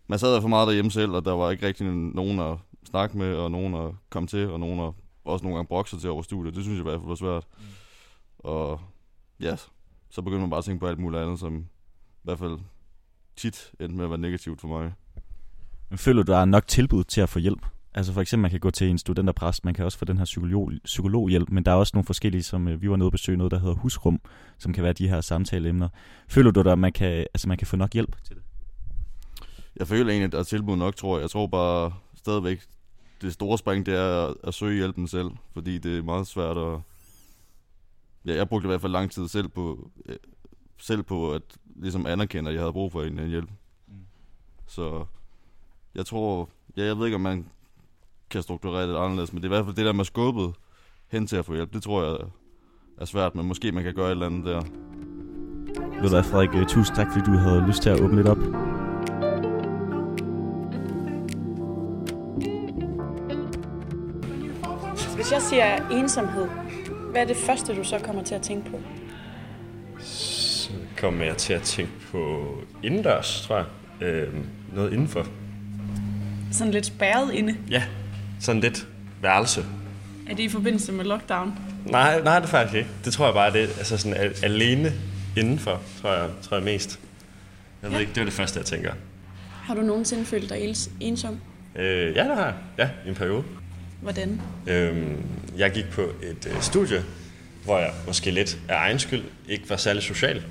Man 0.08 0.20
sad 0.20 0.34
der 0.34 0.42
for 0.42 0.48
meget 0.48 0.68
derhjemme 0.68 0.92
selv, 0.92 1.12
og 1.12 1.26
der 1.26 1.32
var 1.32 1.52
ikke 1.52 1.68
rigtig 1.68 1.86
nogen 1.88 2.40
at 2.40 2.58
snakke 2.90 3.18
med, 3.18 3.36
og 3.36 3.52
nogen 3.52 3.76
at 3.76 3.92
komme 4.10 4.28
til, 4.28 4.50
og 4.50 4.60
nogen 4.60 4.80
at 4.80 4.94
også 5.26 5.44
nogle 5.44 5.56
gange 5.56 5.68
brokse 5.68 6.00
til 6.00 6.10
over 6.10 6.22
studiet. 6.22 6.56
Det 6.56 6.64
synes 6.64 6.78
jeg 6.78 6.82
i 6.82 6.90
hvert 6.90 7.00
fald 7.00 7.08
var 7.08 7.16
svært. 7.16 7.48
Og 8.40 8.80
ja, 9.40 9.56
så 10.10 10.22
begyndte 10.22 10.42
man 10.42 10.50
bare 10.50 10.58
at 10.58 10.66
tænke 10.66 10.80
på 10.80 10.88
alt 10.88 11.00
muligt 11.00 11.24
andet, 11.24 11.40
som 11.40 11.58
i 11.58 12.24
hvert 12.24 12.40
fald 12.40 12.60
tit 13.36 13.72
endte 13.80 13.96
med 13.96 14.04
at 14.04 14.10
være 14.10 14.20
negativt 14.20 14.62
for 14.62 14.68
mig. 14.68 14.94
Men 15.90 15.98
føler 15.98 16.24
du, 16.24 16.32
der 16.32 16.38
er 16.38 16.46
nok 16.46 16.68
tilbud 16.68 17.04
til 17.04 17.22
at 17.22 17.30
få 17.30 17.40
hjælp? 17.40 17.66
Altså 17.94 18.14
for 18.14 18.22
eksempel, 18.22 18.42
man 18.42 18.52
kan 18.52 18.60
gå 18.60 18.72
til 18.72 18.90
en 18.90 18.98
studenterpræst, 18.98 19.66
man 19.66 19.74
kan 19.74 19.86
også 19.86 19.98
få 19.98 20.06
den 20.06 20.18
her 20.18 20.26
psykolog, 20.26 20.72
psykologhjælp, 20.84 21.50
men 21.50 21.66
der 21.66 21.72
er 21.72 21.76
også 21.76 21.92
nogle 21.94 22.06
forskellige, 22.06 22.44
som 22.44 22.68
øh, 22.68 22.82
vi 22.82 22.90
var 22.90 22.96
nede 22.96 23.08
og 23.08 23.12
besøge 23.12 23.38
noget, 23.38 23.52
der 23.52 23.60
hedder 23.60 23.76
husrum, 23.76 24.20
som 24.58 24.74
kan 24.74 24.84
være 24.84 24.94
de 24.94 25.08
her 25.08 25.22
samtaleemner. 25.22 25.90
Føler 26.28 26.52
du, 26.52 26.70
at 26.70 26.80
man 26.80 26.94
kan, 26.94 27.08
altså 27.34 27.48
man 27.48 27.58
kan 27.58 27.68
få 27.68 27.76
nok 27.76 27.94
hjælp 27.94 28.16
til 28.24 28.36
det? 28.36 28.44
Jeg 29.76 29.88
føler 29.88 30.10
egentlig, 30.10 30.26
at 30.26 30.32
der 30.32 30.40
er 30.40 30.44
tilbud 30.44 30.76
nok, 30.76 30.96
tror 30.96 31.18
jeg. 31.18 31.22
Jeg 31.22 31.30
tror 31.30 31.48
bare 31.48 31.94
stadigvæk, 32.16 32.62
det 33.22 33.34
store 33.34 33.58
spring, 33.58 33.86
det 33.86 33.94
er 33.94 34.28
at, 34.28 34.36
at 34.44 34.54
søge 34.54 34.78
hjælpen 34.78 35.08
selv, 35.08 35.30
fordi 35.54 35.78
det 35.78 35.98
er 35.98 36.04
meget 36.04 36.28
svært 36.28 36.58
at... 36.58 36.80
Ja, 38.26 38.36
jeg 38.36 38.50
brugte 38.50 38.66
i 38.66 38.70
hvert 38.70 38.82
fald 38.82 38.92
lang 38.92 39.12
tid 39.12 39.28
selv 39.28 39.48
på, 39.48 39.90
selv 40.78 41.04
på 41.04 41.34
at 41.34 41.42
ligesom 41.76 42.06
anerkende, 42.06 42.50
at 42.50 42.54
jeg 42.54 42.62
havde 42.62 42.74
brug 42.74 42.92
for 42.92 43.04
en, 43.04 43.20
en 43.20 43.30
hjælp. 43.30 43.50
Så 44.68 45.06
jeg 45.96 46.06
tror, 46.06 46.50
ja, 46.78 46.86
jeg 46.86 46.98
ved 46.98 47.06
ikke, 47.06 47.16
om 47.16 47.22
man 47.22 47.46
kan 48.30 48.44
strukturere 48.44 48.90
det 48.90 48.98
anderledes, 48.98 49.34
men 49.34 49.44
det 49.44 49.48
er 49.48 49.54
i 49.54 49.56
hvert 49.56 49.66
fald 49.66 49.76
det 49.76 49.86
der 49.86 49.94
med 49.94 50.06
skubbet 50.06 50.54
hen 51.08 51.28
til 51.28 51.36
at 51.36 51.46
få 51.46 51.54
hjælp, 51.54 51.74
det 51.74 51.84
tror 51.84 52.04
jeg 52.04 52.18
er 52.98 53.06
svært, 53.06 53.36
men 53.36 53.48
måske 53.48 53.72
man 53.72 53.84
kan 53.84 53.94
gøre 53.94 54.08
et 54.08 54.12
eller 54.12 54.26
andet 54.26 54.46
der. 54.46 54.62
Ved 55.96 56.04
du 56.04 56.10
hvad, 56.10 56.24
Frederik, 56.24 56.56
øh, 56.56 56.68
tusind 56.68 56.96
tak, 56.96 57.08
fordi 57.12 57.32
du 57.32 57.38
havde 57.38 57.68
lyst 57.68 57.82
til 57.82 57.90
at 57.90 58.02
åbne 58.02 58.16
lidt 58.16 58.28
op. 58.28 58.75
Hvis 65.26 65.32
jeg 65.34 65.42
siger 65.42 65.90
ensomhed, 65.90 66.48
hvad 67.12 67.22
er 67.22 67.26
det 67.26 67.38
første, 67.38 67.76
du 67.76 67.84
så 67.84 68.00
kommer 68.00 68.24
til 68.24 68.36
at 68.36 68.42
tænke 68.42 68.70
på? 68.72 68.80
Så 70.04 70.70
kommer 70.98 71.26
jeg 71.26 71.38
til 71.38 71.54
at 71.54 71.62
tænke 71.62 71.92
på 72.12 72.54
indendørs, 72.84 73.42
tror 73.48 73.56
jeg. 73.58 73.66
Øh, 74.08 74.34
noget 74.74 74.94
indenfor. 74.94 75.28
Sådan 76.52 76.74
lidt 76.74 76.86
spærret 76.86 77.34
inde. 77.34 77.56
Ja, 77.70 77.84
sådan 78.40 78.62
lidt 78.62 78.88
værelse. 79.22 79.66
Er 80.30 80.36
det 80.36 80.44
i 80.44 80.50
forbindelse 80.50 80.92
med 80.92 81.06
lockdown? 81.06 81.54
Nej, 81.86 82.22
nej, 82.22 82.36
det 82.40 82.46
er 82.46 82.50
faktisk 82.50 82.76
ikke. 82.76 82.90
Det 83.06 83.14
tror 83.14 83.26
jeg 83.26 83.34
bare, 83.34 83.54
det 83.54 83.64
er 83.64 83.68
altså 83.78 83.98
sådan 83.98 84.18
al- 84.18 84.36
alene 84.44 84.94
indenfor, 85.38 85.82
tror 86.02 86.14
jeg, 86.14 86.30
tror 86.42 86.58
jeg 86.58 86.64
mest. 86.64 87.00
Jeg 87.82 87.90
ved 87.90 87.98
Ja. 87.98 88.02
ikke, 88.02 88.14
det 88.16 88.22
er 88.22 88.26
det 88.26 88.34
første, 88.34 88.58
jeg 88.60 88.66
tænker. 88.66 88.92
Har 89.52 89.76
du 89.76 89.82
nogensinde 89.82 90.26
følt 90.26 90.50
dig 90.50 90.58
ens- 90.58 90.90
ensom? 91.00 91.40
Øh, 91.76 92.16
ja, 92.16 92.24
det 92.24 92.36
har 92.38 92.46
jeg. 92.46 92.54
Ja, 92.78 92.90
i 93.06 93.10
en 93.10 93.16
periode. 93.16 93.44
Hvordan? 94.06 94.42
Øhm, 94.68 95.18
jeg 95.58 95.72
gik 95.72 95.90
på 95.92 96.02
et 96.02 96.48
øh, 96.48 96.62
studie, 96.62 97.04
hvor 97.64 97.80
jeg 97.80 97.92
måske 98.08 98.32
lidt 98.32 98.58
af 98.70 98.76
egen 98.76 99.00
skyld 99.00 99.24
ikke 99.50 99.70
var 99.70 99.78
særlig 99.78 100.04
social. 100.04 100.44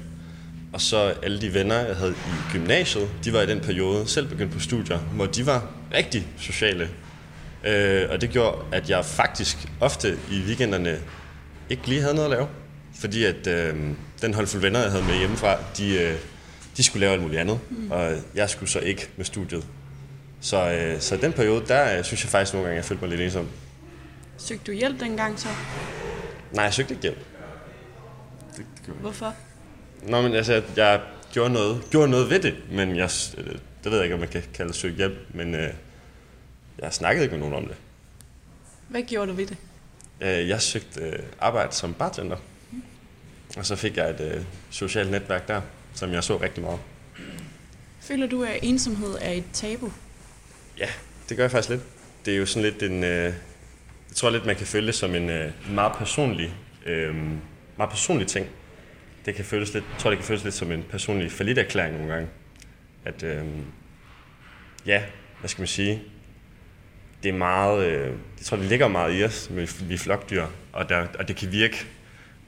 Og 0.72 0.80
så 0.80 1.14
alle 1.22 1.40
de 1.40 1.54
venner, 1.54 1.80
jeg 1.80 1.96
havde 1.96 2.10
i 2.12 2.52
gymnasiet, 2.52 3.08
de 3.24 3.32
var 3.32 3.42
i 3.42 3.46
den 3.46 3.60
periode 3.60 4.08
selv 4.08 4.28
begyndt 4.28 4.52
på 4.52 4.60
studier, 4.60 4.98
hvor 4.98 5.26
de 5.26 5.46
var 5.46 5.70
rigtig 5.94 6.26
sociale. 6.38 6.88
Øh, 7.64 8.10
og 8.10 8.20
det 8.20 8.30
gjorde, 8.30 8.56
at 8.72 8.90
jeg 8.90 9.04
faktisk 9.04 9.56
ofte 9.80 10.18
i 10.30 10.40
weekenderne 10.46 10.98
ikke 11.70 11.88
lige 11.88 12.00
havde 12.00 12.14
noget 12.14 12.32
at 12.32 12.36
lave. 12.36 12.48
Fordi 13.00 13.24
at 13.24 13.46
øh, 13.46 13.76
den 14.22 14.34
håndfuld 14.34 14.62
venner, 14.62 14.80
jeg 14.80 14.90
havde 14.90 15.04
med 15.04 15.18
hjemmefra, 15.18 15.58
de, 15.78 15.98
øh, 15.98 16.14
de 16.76 16.82
skulle 16.82 17.00
lave 17.00 17.12
alt 17.12 17.22
muligt 17.22 17.40
andet. 17.40 17.58
Mm. 17.70 17.90
Og 17.90 18.12
jeg 18.34 18.50
skulle 18.50 18.70
så 18.70 18.78
ikke 18.78 19.08
med 19.16 19.24
studiet. 19.24 19.64
Så, 20.44 20.70
øh, 20.72 21.00
så 21.00 21.16
den 21.16 21.32
periode, 21.32 21.66
der 21.66 21.98
øh, 21.98 22.04
synes 22.04 22.24
jeg 22.24 22.30
faktisk 22.30 22.52
nogle 22.52 22.66
gange, 22.66 22.76
jeg 22.76 22.84
følte 22.84 23.04
mig 23.04 23.10
lidt 23.10 23.20
ensom. 23.20 23.48
Søgte 24.38 24.64
du 24.66 24.72
hjælp 24.72 25.00
dengang 25.00 25.40
så? 25.40 25.48
Nej, 26.52 26.64
jeg 26.64 26.74
søgte 26.74 26.94
ikke 26.94 27.02
hjælp. 27.02 27.18
Hvorfor? 29.00 29.34
Nå, 30.02 30.22
men 30.22 30.34
altså, 30.34 30.52
jeg, 30.52 30.62
jeg 30.76 31.00
gjorde, 31.32 31.52
noget, 31.52 31.82
gjorde 31.90 32.10
noget 32.10 32.30
ved 32.30 32.40
det, 32.40 32.54
men 32.70 32.96
jeg, 32.96 33.10
øh, 33.38 33.44
det 33.84 33.92
ved 33.92 33.94
jeg 33.94 34.02
ikke, 34.02 34.14
om 34.14 34.20
man 34.20 34.28
kan 34.28 34.42
kalde 34.54 34.68
det 34.68 34.76
søge 34.76 34.94
hjælp, 34.94 35.14
men 35.34 35.54
øh, 35.54 35.70
jeg 36.78 36.92
snakkede 36.92 37.24
ikke 37.24 37.36
med 37.36 37.48
nogen 37.48 37.64
om 37.64 37.68
det. 37.68 37.76
Hvad 38.88 39.02
gjorde 39.02 39.30
du 39.30 39.36
ved 39.36 39.46
det? 39.46 39.56
Øh, 40.20 40.48
jeg 40.48 40.62
søgte 40.62 41.00
øh, 41.00 41.18
arbejde 41.40 41.74
som 41.74 41.94
bartender, 41.94 42.36
og 43.56 43.66
så 43.66 43.76
fik 43.76 43.96
jeg 43.96 44.10
et 44.10 44.20
øh, 44.20 44.44
socialt 44.70 45.10
netværk 45.10 45.48
der, 45.48 45.60
som 45.94 46.12
jeg 46.12 46.24
så 46.24 46.36
rigtig 46.36 46.62
meget. 46.62 46.80
Føler 48.00 48.26
du, 48.26 48.42
at 48.42 48.58
ensomhed 48.62 49.14
er 49.20 49.30
et 49.30 49.44
tabu? 49.52 49.90
Ja, 50.78 50.88
det 51.28 51.36
gør 51.36 51.44
jeg 51.44 51.50
faktisk 51.50 51.70
lidt. 51.70 51.82
Det 52.24 52.34
er 52.34 52.38
jo 52.38 52.46
sådan 52.46 52.70
lidt 52.70 52.82
en... 52.82 53.04
Øh, 53.04 53.34
jeg 54.08 54.16
tror 54.16 54.30
lidt, 54.30 54.46
man 54.46 54.56
kan 54.56 54.66
føle 54.66 54.86
det 54.86 54.94
som 54.94 55.14
en, 55.14 55.30
øh, 55.30 55.52
meget 55.70 55.92
personlig, 55.92 56.54
øh, 56.86 57.14
meget 57.76 57.90
personlig 57.90 58.26
ting. 58.26 58.46
Det 59.26 59.34
kan 59.34 59.44
føles 59.44 59.74
lidt, 59.74 59.84
jeg 59.92 59.98
tror, 59.98 60.10
det 60.10 60.18
kan 60.18 60.26
føles 60.26 60.44
lidt 60.44 60.54
som 60.54 60.72
en 60.72 60.84
personlig 60.90 61.58
erklæring 61.58 61.96
nogle 61.96 62.12
gange. 62.12 62.28
At, 63.04 63.22
øh, 63.22 63.44
ja, 64.86 65.02
hvad 65.40 65.48
skal 65.48 65.62
man 65.62 65.68
sige? 65.68 66.02
Det 67.22 67.28
er 67.28 67.32
meget, 67.32 67.86
øh, 67.86 68.06
jeg 68.38 68.44
tror, 68.44 68.56
det 68.56 68.66
ligger 68.66 68.88
meget 68.88 69.20
i 69.20 69.24
os, 69.24 69.48
vi, 69.50 69.70
vi 69.88 69.94
er 69.94 69.98
flokdyr, 69.98 70.46
og, 70.72 70.88
der, 70.88 71.06
og 71.18 71.28
det 71.28 71.36
kan 71.36 71.52
virke 71.52 71.86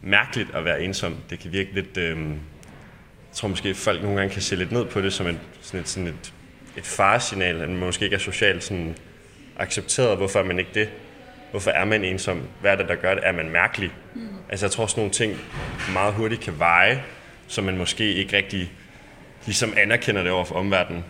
mærkeligt 0.03 0.55
at 0.55 0.65
være 0.65 0.83
ensom. 0.83 1.17
Det 1.31 1.39
kan 1.39 1.53
virke 1.53 1.75
lidt, 1.75 1.97
øh, 1.97 2.19
jeg 2.19 2.37
tror 3.33 3.49
måske, 3.49 3.75
folk 3.75 4.03
nogle 4.03 4.17
gange 4.17 4.33
kan 4.33 4.43
se 4.43 4.57
lidt 4.57 4.73
ned 4.73 4.85
på 4.85 5.01
det 5.01 5.13
som 5.13 5.27
en, 5.27 5.41
sådan 5.61 5.81
et, 5.81 5.89
sådan 5.89 6.09
et, 6.09 6.35
et 6.77 6.85
faresignal, 6.87 7.61
at 7.61 7.69
man 7.69 7.79
måske 7.79 8.05
ikke 8.05 8.15
er 8.15 8.21
socialt 8.21 8.65
sådan 8.65 8.97
accepteret. 9.59 10.17
Hvorfor 10.17 10.39
er 10.39 10.45
man 10.45 10.59
ikke 10.59 10.71
det? 10.75 10.89
Hvorfor 11.51 11.71
er 11.71 11.85
man 11.85 12.05
ensom? 12.05 12.43
Hvad 12.61 12.73
er 12.73 12.77
det, 12.77 12.89
der 12.89 12.95
gør 12.95 13.15
det? 13.15 13.27
Er 13.27 13.33
man 13.33 13.51
mærkelig? 13.51 13.91
Mm. 14.15 14.29
Altså 14.49 14.67
jeg 14.67 14.71
tror 14.71 14.87
sådan 14.87 15.01
nogle 15.01 15.13
ting 15.13 15.37
meget 15.93 16.15
hurtigt 16.15 16.41
kan 16.41 16.59
veje, 16.59 17.03
så 17.47 17.63
man 17.63 17.77
måske 17.77 18.13
ikke 18.13 18.37
rigtig 18.37 18.73
ligesom 19.47 19.73
anerkender 19.77 20.23
det 20.23 20.33
over 20.33 20.45
for 20.45 20.55
omverdenen. 20.55 21.05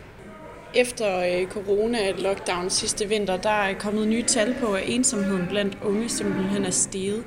Efter 0.74 1.18
øh, 1.18 1.48
corona 1.48 2.10
lockdown 2.10 2.70
sidste 2.70 3.08
vinter, 3.08 3.36
der 3.36 3.50
er 3.50 3.74
kommet 3.74 4.08
nye 4.08 4.22
tal 4.22 4.56
på, 4.60 4.74
at 4.74 4.82
ensomheden 4.86 5.46
blandt 5.48 5.78
unge 5.82 6.08
simpelthen 6.08 6.64
er 6.64 6.70
steget. 6.70 7.24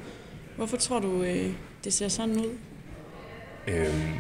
Hvorfor 0.56 0.78
tror 0.78 1.00
du, 1.00 1.24
øh, 1.24 1.46
det 1.84 1.94
ser 1.94 2.08
sådan 2.08 2.38
ud? 2.38 2.58
Øhm, 3.68 4.14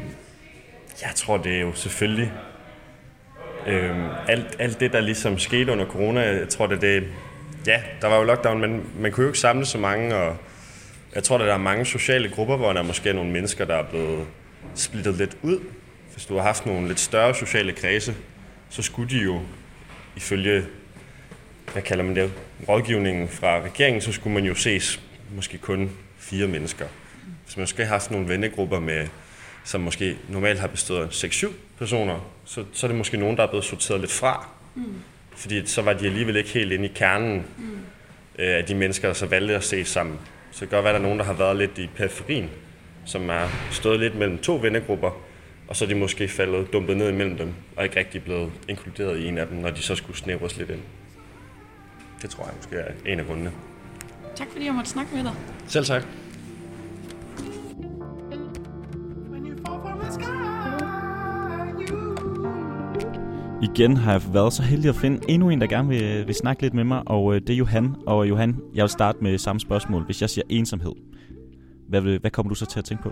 jeg 1.01 1.11
tror, 1.15 1.37
det 1.37 1.55
er 1.55 1.61
jo 1.61 1.73
selvfølgelig 1.73 2.31
Øh, 3.69 4.29
alt, 4.29 4.55
alt 4.59 4.79
det, 4.79 4.93
der 4.93 4.99
ligesom 5.01 5.39
skete 5.39 5.71
under 5.71 5.85
corona. 5.85 6.21
Jeg 6.21 6.49
tror, 6.49 6.67
det, 6.67 6.81
det 6.81 7.03
ja, 7.67 7.81
der 8.01 8.07
var 8.07 8.17
jo 8.17 8.23
lockdown, 8.23 8.61
men 8.61 8.83
man 8.99 9.11
kunne 9.11 9.23
jo 9.23 9.29
ikke 9.29 9.39
samle 9.39 9.65
så 9.65 9.77
mange, 9.77 10.15
og 10.15 10.37
jeg 11.15 11.23
tror, 11.23 11.37
at 11.37 11.45
der 11.45 11.53
er 11.53 11.57
mange 11.57 11.85
sociale 11.85 12.29
grupper, 12.29 12.57
hvor 12.57 12.73
der 12.73 12.79
er 12.79 12.83
måske 12.83 13.13
nogle 13.13 13.31
mennesker, 13.31 13.65
der 13.65 13.75
er 13.75 13.83
blevet 13.83 14.25
splittet 14.75 15.15
lidt 15.15 15.37
ud. 15.41 15.59
Hvis 16.13 16.25
du 16.25 16.35
har 16.35 16.41
haft 16.41 16.65
nogle 16.65 16.87
lidt 16.87 16.99
større 16.99 17.35
sociale 17.35 17.73
kredse, 17.73 18.15
så 18.69 18.81
skulle 18.81 19.09
de 19.09 19.17
jo 19.23 19.41
ifølge, 20.15 20.65
hvad 21.73 21.81
kalder 21.81 22.03
man 22.03 22.15
det, 22.15 22.31
rådgivningen 22.69 23.27
fra 23.27 23.61
regeringen, 23.61 24.01
så 24.01 24.11
skulle 24.11 24.33
man 24.33 24.43
jo 24.43 24.55
ses 24.55 25.01
måske 25.35 25.57
kun 25.57 25.91
fire 26.17 26.47
mennesker. 26.47 26.85
Hvis 27.45 27.57
man 27.57 27.67
skal 27.67 27.85
have 27.85 27.91
haft 27.91 28.11
nogle 28.11 28.27
vennegrupper 28.29 28.79
med, 28.79 29.07
som 29.63 29.81
måske 29.81 30.17
normalt 30.29 30.59
har 30.59 30.67
bestået 30.67 31.01
af 31.01 31.23
6-7 31.23 31.47
personer, 31.77 32.29
så, 32.45 32.65
så 32.73 32.85
er 32.85 32.87
det 32.87 32.97
måske 32.97 33.17
nogen, 33.17 33.37
der 33.37 33.43
er 33.43 33.47
blevet 33.47 33.65
sorteret 33.65 33.99
lidt 33.99 34.11
fra. 34.11 34.47
Mm. 34.75 34.83
Fordi 35.35 35.65
så 35.65 35.81
var 35.81 35.93
de 35.93 36.05
alligevel 36.05 36.35
ikke 36.35 36.49
helt 36.49 36.71
inde 36.71 36.85
i 36.85 36.91
kernen 36.95 37.45
mm. 37.57 37.63
øh, 38.39 38.57
af 38.57 38.65
de 38.65 38.75
mennesker, 38.75 39.07
der 39.07 39.13
så 39.13 39.25
valgte 39.25 39.55
at 39.55 39.63
ses 39.63 39.87
sammen. 39.87 40.19
Så 40.51 40.59
det 40.59 40.69
kan 40.69 40.75
godt 40.77 40.83
være, 40.83 40.93
at 40.93 40.99
der 40.99 40.99
er 40.99 41.03
nogen, 41.03 41.19
der 41.19 41.25
har 41.25 41.33
været 41.33 41.57
lidt 41.57 41.77
i 41.77 41.89
periferien, 41.95 42.49
som 43.05 43.29
er 43.29 43.47
stået 43.71 43.99
lidt 43.99 44.15
mellem 44.15 44.37
to 44.37 44.55
vennegrupper, 44.55 45.11
og 45.67 45.75
så 45.75 45.85
er 45.85 45.89
de 45.89 45.95
måske 45.95 46.27
faldet 46.27 46.73
dumpet 46.73 46.97
ned 46.97 47.09
imellem 47.09 47.37
dem, 47.37 47.53
og 47.75 47.83
ikke 47.83 47.99
rigtig 47.99 48.23
blevet 48.23 48.51
inkluderet 48.69 49.19
i 49.19 49.27
en 49.27 49.37
af 49.37 49.47
dem, 49.47 49.57
når 49.57 49.69
de 49.69 49.81
så 49.81 49.95
skulle 49.95 50.17
snævres 50.17 50.57
lidt 50.57 50.69
ind. 50.69 50.81
Det 52.21 52.29
tror 52.29 52.45
jeg 52.45 52.53
måske 52.57 52.75
er 52.75 52.91
en 53.05 53.19
af 53.19 53.25
grundene. 53.25 53.51
Tak 54.35 54.47
fordi 54.51 54.65
jeg 54.65 54.73
måtte 54.73 54.89
snakke 54.89 55.15
med 55.15 55.23
dig. 55.23 55.33
Selv 55.67 55.85
tak. 55.85 56.03
Igen 63.61 63.97
har 63.97 64.11
jeg 64.11 64.21
været 64.33 64.53
så 64.53 64.63
heldig 64.63 64.89
at 64.89 64.95
finde 64.95 65.29
endnu 65.29 65.49
en, 65.49 65.61
der 65.61 65.67
gerne 65.67 65.87
vil, 65.89 66.27
vil 66.27 66.35
snakke 66.35 66.61
lidt 66.61 66.73
med 66.73 66.83
mig, 66.83 67.07
og 67.07 67.35
øh, 67.35 67.41
det 67.41 67.49
er 67.49 67.57
Johan. 67.57 67.95
Og 68.07 68.23
øh, 68.23 68.29
Johan, 68.29 68.61
jeg 68.73 68.81
vil 68.83 68.89
starte 68.89 69.19
med 69.23 69.37
samme 69.37 69.59
spørgsmål. 69.59 70.05
Hvis 70.05 70.21
jeg 70.21 70.29
siger 70.29 70.45
ensomhed, 70.49 70.91
hvad, 71.87 72.01
vil, 72.01 72.19
hvad 72.19 72.31
kommer 72.31 72.49
du 72.49 72.55
så 72.55 72.65
til 72.65 72.79
at 72.79 72.85
tænke 72.85 73.03
på? 73.03 73.11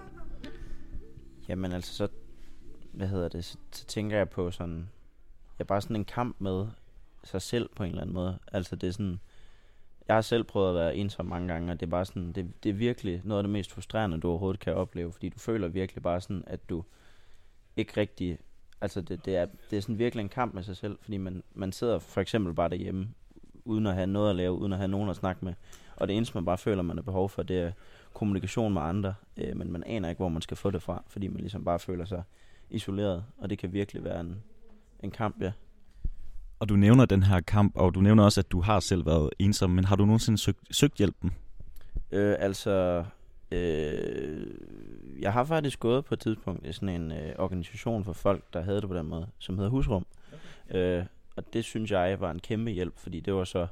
Jamen 1.50 1.72
altså, 1.72 1.94
så, 1.94 2.08
hvad 2.92 3.08
hedder 3.08 3.30
det, 3.30 3.46
så, 3.46 3.58
så 3.72 3.86
tænker 3.86 4.18
jeg 4.18 4.30
på 4.30 4.52
sådan, 4.52 4.90
jeg 5.60 5.64
er 5.64 5.68
bare 5.68 5.82
sådan 5.82 5.96
en 5.96 6.06
kamp 6.06 6.36
med 6.40 6.68
sig 7.24 7.42
selv 7.42 7.70
på 7.76 7.84
en 7.84 7.90
eller 7.90 8.02
anden 8.02 8.14
måde. 8.14 8.40
Altså 8.52 8.76
det 8.76 8.88
er 8.88 8.92
sådan, 8.92 9.20
jeg 10.08 10.16
har 10.16 10.22
selv 10.22 10.44
prøvet 10.44 10.70
at 10.70 10.76
være 10.76 10.96
ensom 10.96 11.26
mange 11.26 11.48
gange, 11.48 11.72
og 11.72 11.80
det 11.80 11.86
er 11.86 11.90
bare 11.90 12.06
sådan, 12.06 12.32
det, 12.32 12.64
det 12.64 12.70
er 12.70 12.74
virkelig 12.74 13.22
noget 13.24 13.40
af 13.40 13.44
det 13.44 13.52
mest 13.52 13.72
frustrerende, 13.72 14.20
du 14.20 14.30
overhovedet 14.30 14.60
kan 14.60 14.74
opleve, 14.74 15.12
fordi 15.12 15.30
du 15.30 15.40
føler 15.40 15.68
virkelig 15.68 16.04
bare 16.04 16.22
sådan, 16.22 16.44
at 16.48 16.70
du 16.70 16.84
ikke 17.78 17.94
rigtig, 17.98 18.38
altså 18.82 19.02
det, 19.02 19.26
det, 19.26 19.38
er, 19.38 19.46
det 19.70 19.78
er 19.78 19.82
sådan 19.82 20.00
virkelig 20.00 20.24
en 20.24 20.30
kamp 20.30 20.54
med 20.54 20.64
sig 20.64 20.78
selv, 20.78 20.98
fordi 21.02 21.18
man, 21.18 21.44
man 21.54 21.72
sidder 21.72 22.00
for 22.00 22.22
eksempel 22.22 22.54
bare 22.54 22.70
derhjemme, 22.70 23.08
uden 23.66 23.88
at 23.88 23.94
have 23.94 24.08
noget 24.08 24.30
at 24.30 24.36
lave, 24.36 24.54
uden 24.54 24.74
at 24.74 24.78
have 24.78 24.88
nogen 24.88 25.10
at 25.10 25.16
snakke 25.16 25.46
med, 25.46 25.54
og 25.96 26.08
det 26.08 26.18
eneste 26.18 26.38
man 26.38 26.46
bare 26.46 26.58
føler, 26.58 26.82
man 26.82 26.98
har 26.98 27.04
behov 27.04 27.30
for, 27.30 27.44
det 27.44 27.60
er 27.60 27.72
kommunikation 28.14 28.74
med 28.74 28.82
andre, 28.82 29.14
øh, 29.38 29.58
men 29.58 29.72
man 29.72 29.84
aner 29.84 30.10
ikke, 30.10 30.20
hvor 30.20 30.30
man 30.30 30.42
skal 30.42 30.58
få 30.58 30.72
det 30.72 30.82
fra, 30.82 31.04
fordi 31.08 31.28
man 31.28 31.40
ligesom 31.40 31.64
bare 31.64 31.80
føler 31.80 32.06
sig 32.06 32.24
isoleret, 32.70 33.24
og 33.38 33.50
det 33.50 33.58
kan 33.58 33.74
virkelig 33.74 34.04
være 34.04 34.20
en, 34.20 34.44
en 35.04 35.12
kamp, 35.12 35.42
ja. 35.42 35.52
Og 36.60 36.70
du 36.70 36.76
nævner 36.76 37.06
den 37.06 37.24
her 37.24 37.40
kamp, 37.40 37.72
og 37.76 37.96
du 37.96 38.02
nævner 38.02 38.24
også, 38.24 38.40
at 38.40 38.52
du 38.52 38.62
har 38.62 38.80
selv 38.80 39.06
været 39.06 39.30
ensom, 39.40 39.70
men 39.70 39.86
har 39.86 39.96
du 39.96 40.06
nogensinde 40.06 40.38
søgt, 40.38 40.76
søgt 40.76 40.98
hjælpen? 40.98 41.32
Øh, 42.12 42.36
altså, 42.40 43.06
øh, 43.52 44.48
jeg 45.20 45.34
har 45.34 45.44
faktisk 45.44 45.80
gået 45.80 46.06
på 46.06 46.14
et 46.14 46.20
tidspunkt 46.20 46.68
i 46.68 46.74
sådan 46.74 46.90
en 46.90 47.12
øh, 47.12 47.36
organisation 47.38 48.04
for 48.04 48.14
folk, 48.14 48.54
der 48.54 48.62
havde 48.62 48.82
det 48.82 48.90
på 48.90 48.98
den 48.98 49.06
måde, 49.06 49.28
som 49.40 49.58
hedder 49.58 49.72
Husrum. 49.72 50.06
Okay. 50.72 51.00
Øh, 51.00 51.06
og 51.36 51.54
det 51.54 51.66
synes 51.66 51.92
jeg 51.92 52.20
var 52.20 52.32
en 52.32 52.40
kæmpe 52.40 52.72
hjælp, 52.72 52.98
fordi 52.98 53.20
det 53.20 53.34
var 53.34 53.44
så 53.44 53.68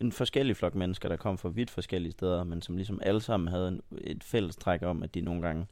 en 0.00 0.12
forskellig 0.12 0.56
flok 0.56 0.74
mennesker, 0.74 1.08
der 1.08 1.16
kom 1.16 1.38
fra 1.38 1.48
vidt 1.48 1.70
forskellige 1.70 2.12
steder, 2.12 2.44
men 2.44 2.62
som 2.62 2.76
ligesom 2.76 3.00
alle 3.02 3.20
sammen 3.20 3.48
havde 3.48 3.68
en, 3.68 3.82
et 4.00 4.24
fælles 4.24 4.56
træk 4.56 4.82
om, 4.82 5.02
at 5.02 5.14
de 5.14 5.20
nogle 5.20 5.42
gange 5.42 5.66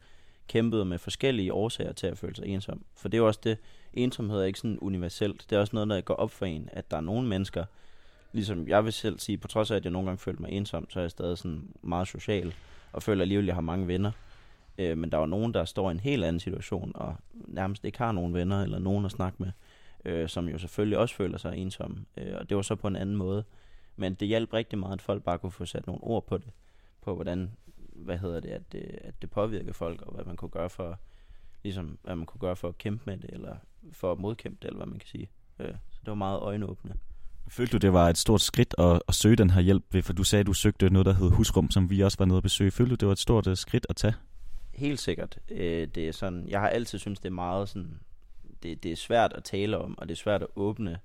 kæmpede 0.49 0.85
med 0.85 0.99
forskellige 0.99 1.53
årsager 1.53 1.93
til 1.93 2.07
at 2.07 2.19
føle 2.19 2.37
sig 2.37 2.47
ensom. 2.47 2.85
For 2.97 3.09
det 3.09 3.19
er 3.19 3.23
jo 3.23 3.27
også 3.27 3.41
det, 3.45 3.59
ensomhed 3.93 4.41
er 4.41 4.45
ikke 4.45 4.59
sådan 4.59 4.79
universelt. 4.79 5.47
Det 5.51 5.57
er 5.57 5.61
også 5.61 5.77
noget, 5.77 5.89
der 5.89 6.01
går 6.01 6.15
op 6.15 6.31
for 6.31 6.47
en, 6.47 6.69
at 6.73 6.91
der 6.91 6.97
er 6.97 7.01
nogle 7.01 7.29
mennesker, 7.29 7.65
ligesom 8.33 8.69
jeg 8.69 8.85
vil 8.85 8.93
selv 8.93 9.19
sige, 9.19 9.39
på 9.39 9.49
trods 9.49 9.71
af, 9.71 9.77
at 9.77 9.85
jeg 9.85 9.93
nogle 9.93 10.07
gange 10.07 10.19
følte 10.19 10.43
mig 10.43 10.51
ensom, 10.51 10.91
så 10.91 10.99
er 10.99 11.05
jeg 11.05 11.11
stadig 11.11 11.39
sådan 11.39 11.73
meget 11.83 12.09
social, 12.09 12.55
og 12.95 13.03
føler 13.03 13.23
alligevel, 13.23 13.45
at 13.45 13.47
jeg 13.47 13.55
har 13.55 13.61
mange 13.61 13.89
venner. 13.89 14.11
Øh, 14.79 14.99
men 14.99 15.13
der 15.13 15.19
er 15.19 15.27
nogen, 15.27 15.55
der 15.55 15.65
står 15.65 15.89
i 15.89 15.93
en 15.93 16.01
helt 16.01 16.25
anden 16.25 16.41
situation, 16.41 16.93
og 16.95 17.17
nærmest 17.33 17.85
ikke 17.85 17.99
har 17.99 18.13
nogen 18.13 18.35
venner, 18.35 18.63
eller 18.63 18.79
nogen 18.79 19.05
at 19.05 19.11
snakke 19.11 19.43
med, 19.43 19.53
øh, 20.05 20.29
som 20.29 20.49
jo 20.49 20.59
selvfølgelig 20.59 20.99
også 20.99 21.15
føler 21.15 21.39
sig 21.39 21.57
ensomme. 21.57 22.05
Øh, 22.17 22.35
og 22.41 22.49
det 22.49 22.57
var 22.57 22.63
så 22.63 22.75
på 22.75 22.89
en 22.89 22.97
anden 22.97 23.17
måde. 23.17 23.45
Men 23.97 24.15
det 24.15 24.29
hjalp 24.29 24.53
rigtig 24.53 24.79
meget, 24.79 24.93
at 24.93 25.03
folk 25.03 25.23
bare 25.23 25.39
kunne 25.39 25.53
få 25.53 25.65
sat 25.65 25.87
nogle 25.87 26.05
ord 26.05 26.27
på 26.27 26.39
det, 26.39 26.51
på 27.03 27.15
hvordan, 27.15 27.51
hvad 27.93 28.19
hedder 28.19 28.41
det, 28.41 28.49
at 28.49 28.73
det, 28.73 28.99
at 29.03 29.15
det 29.23 29.31
påvirker 29.31 29.73
folk, 29.73 30.03
og 30.03 30.15
hvad 30.15 30.25
man 30.25 30.37
kunne 30.37 30.49
gøre 30.49 30.71
for, 30.71 30.99
ligesom, 31.63 31.99
hvad 32.03 32.17
man 32.17 32.27
kunne 32.27 32.41
gøre 32.41 32.57
for 32.57 32.69
at 32.69 32.79
kæmpe 32.79 33.03
med 33.07 33.17
det, 33.17 33.31
eller 33.33 33.57
for 33.93 34.13
at 34.13 34.19
modkæmpe 34.19 34.59
det, 34.63 34.67
eller 34.67 34.79
hvad 34.79 34.87
man 34.87 34.99
kan 34.99 35.09
sige. 35.09 35.31
Øh, 35.59 35.75
så 35.91 35.99
det 36.01 36.09
var 36.09 36.15
meget 36.15 36.41
øjenåbende. 36.41 36.95
Følte 37.49 37.73
du, 37.73 37.79
det 37.79 37.93
var 37.93 38.09
et 38.09 38.19
stort 38.19 38.41
skridt 38.41 38.75
at, 38.79 39.03
at 39.09 39.15
søge 39.15 39.37
den 39.37 39.51
her 39.51 39.61
hjælp 39.61 39.85
ved, 39.93 40.03
for 40.03 40.13
du 40.13 40.25
sagde, 40.25 40.41
at 40.41 40.47
du 40.47 40.53
søgte 40.53 40.91
noget, 40.91 41.07
der 41.07 41.13
hed 41.13 41.31
Husrum, 41.31 41.71
som 41.71 41.91
vi 41.91 42.01
også 42.01 42.19
var 42.19 42.25
nede 42.25 42.37
at 42.37 42.43
besøge. 42.43 42.71
Følte 42.71 42.91
du, 42.91 42.95
det 42.95 43.07
var 43.07 43.13
et 43.13 43.19
stort 43.19 43.47
uh, 43.47 43.55
skridt 43.55 43.87
at 43.89 43.97
tage? 43.97 44.15
Helt 44.75 45.01
sikkert. 45.01 45.39
Øh, 45.51 45.89
det 45.95 46.09
er 46.09 46.13
sådan, 46.13 46.49
jeg 46.49 46.61
har 46.61 46.69
altid 46.69 46.99
synes 46.99 47.19
det 47.19 47.29
er 47.29 47.33
meget 47.33 47.69
sådan, 47.69 48.01
det, 48.63 48.83
det 48.83 48.93
er 48.93 48.97
svært 48.97 49.33
at 49.33 49.45
tale 49.45 49.79
om, 49.79 49.99
og 49.99 50.09
det 50.09 50.15
er 50.15 50.19
svært 50.19 50.43
at 50.43 50.49
åbne, 50.57 50.99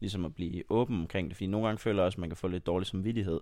ligesom 0.00 0.24
at 0.24 0.34
blive 0.34 0.62
åben 0.68 1.00
omkring 1.00 1.28
det, 1.28 1.36
fordi 1.36 1.46
nogle 1.46 1.66
gange 1.66 1.78
føler 1.78 2.02
jeg 2.02 2.06
også, 2.06 2.16
at 2.16 2.20
man 2.20 2.30
kan 2.30 2.36
få 2.36 2.48
lidt 2.48 2.66
dårlig 2.66 2.86
samvittighed 2.86 3.40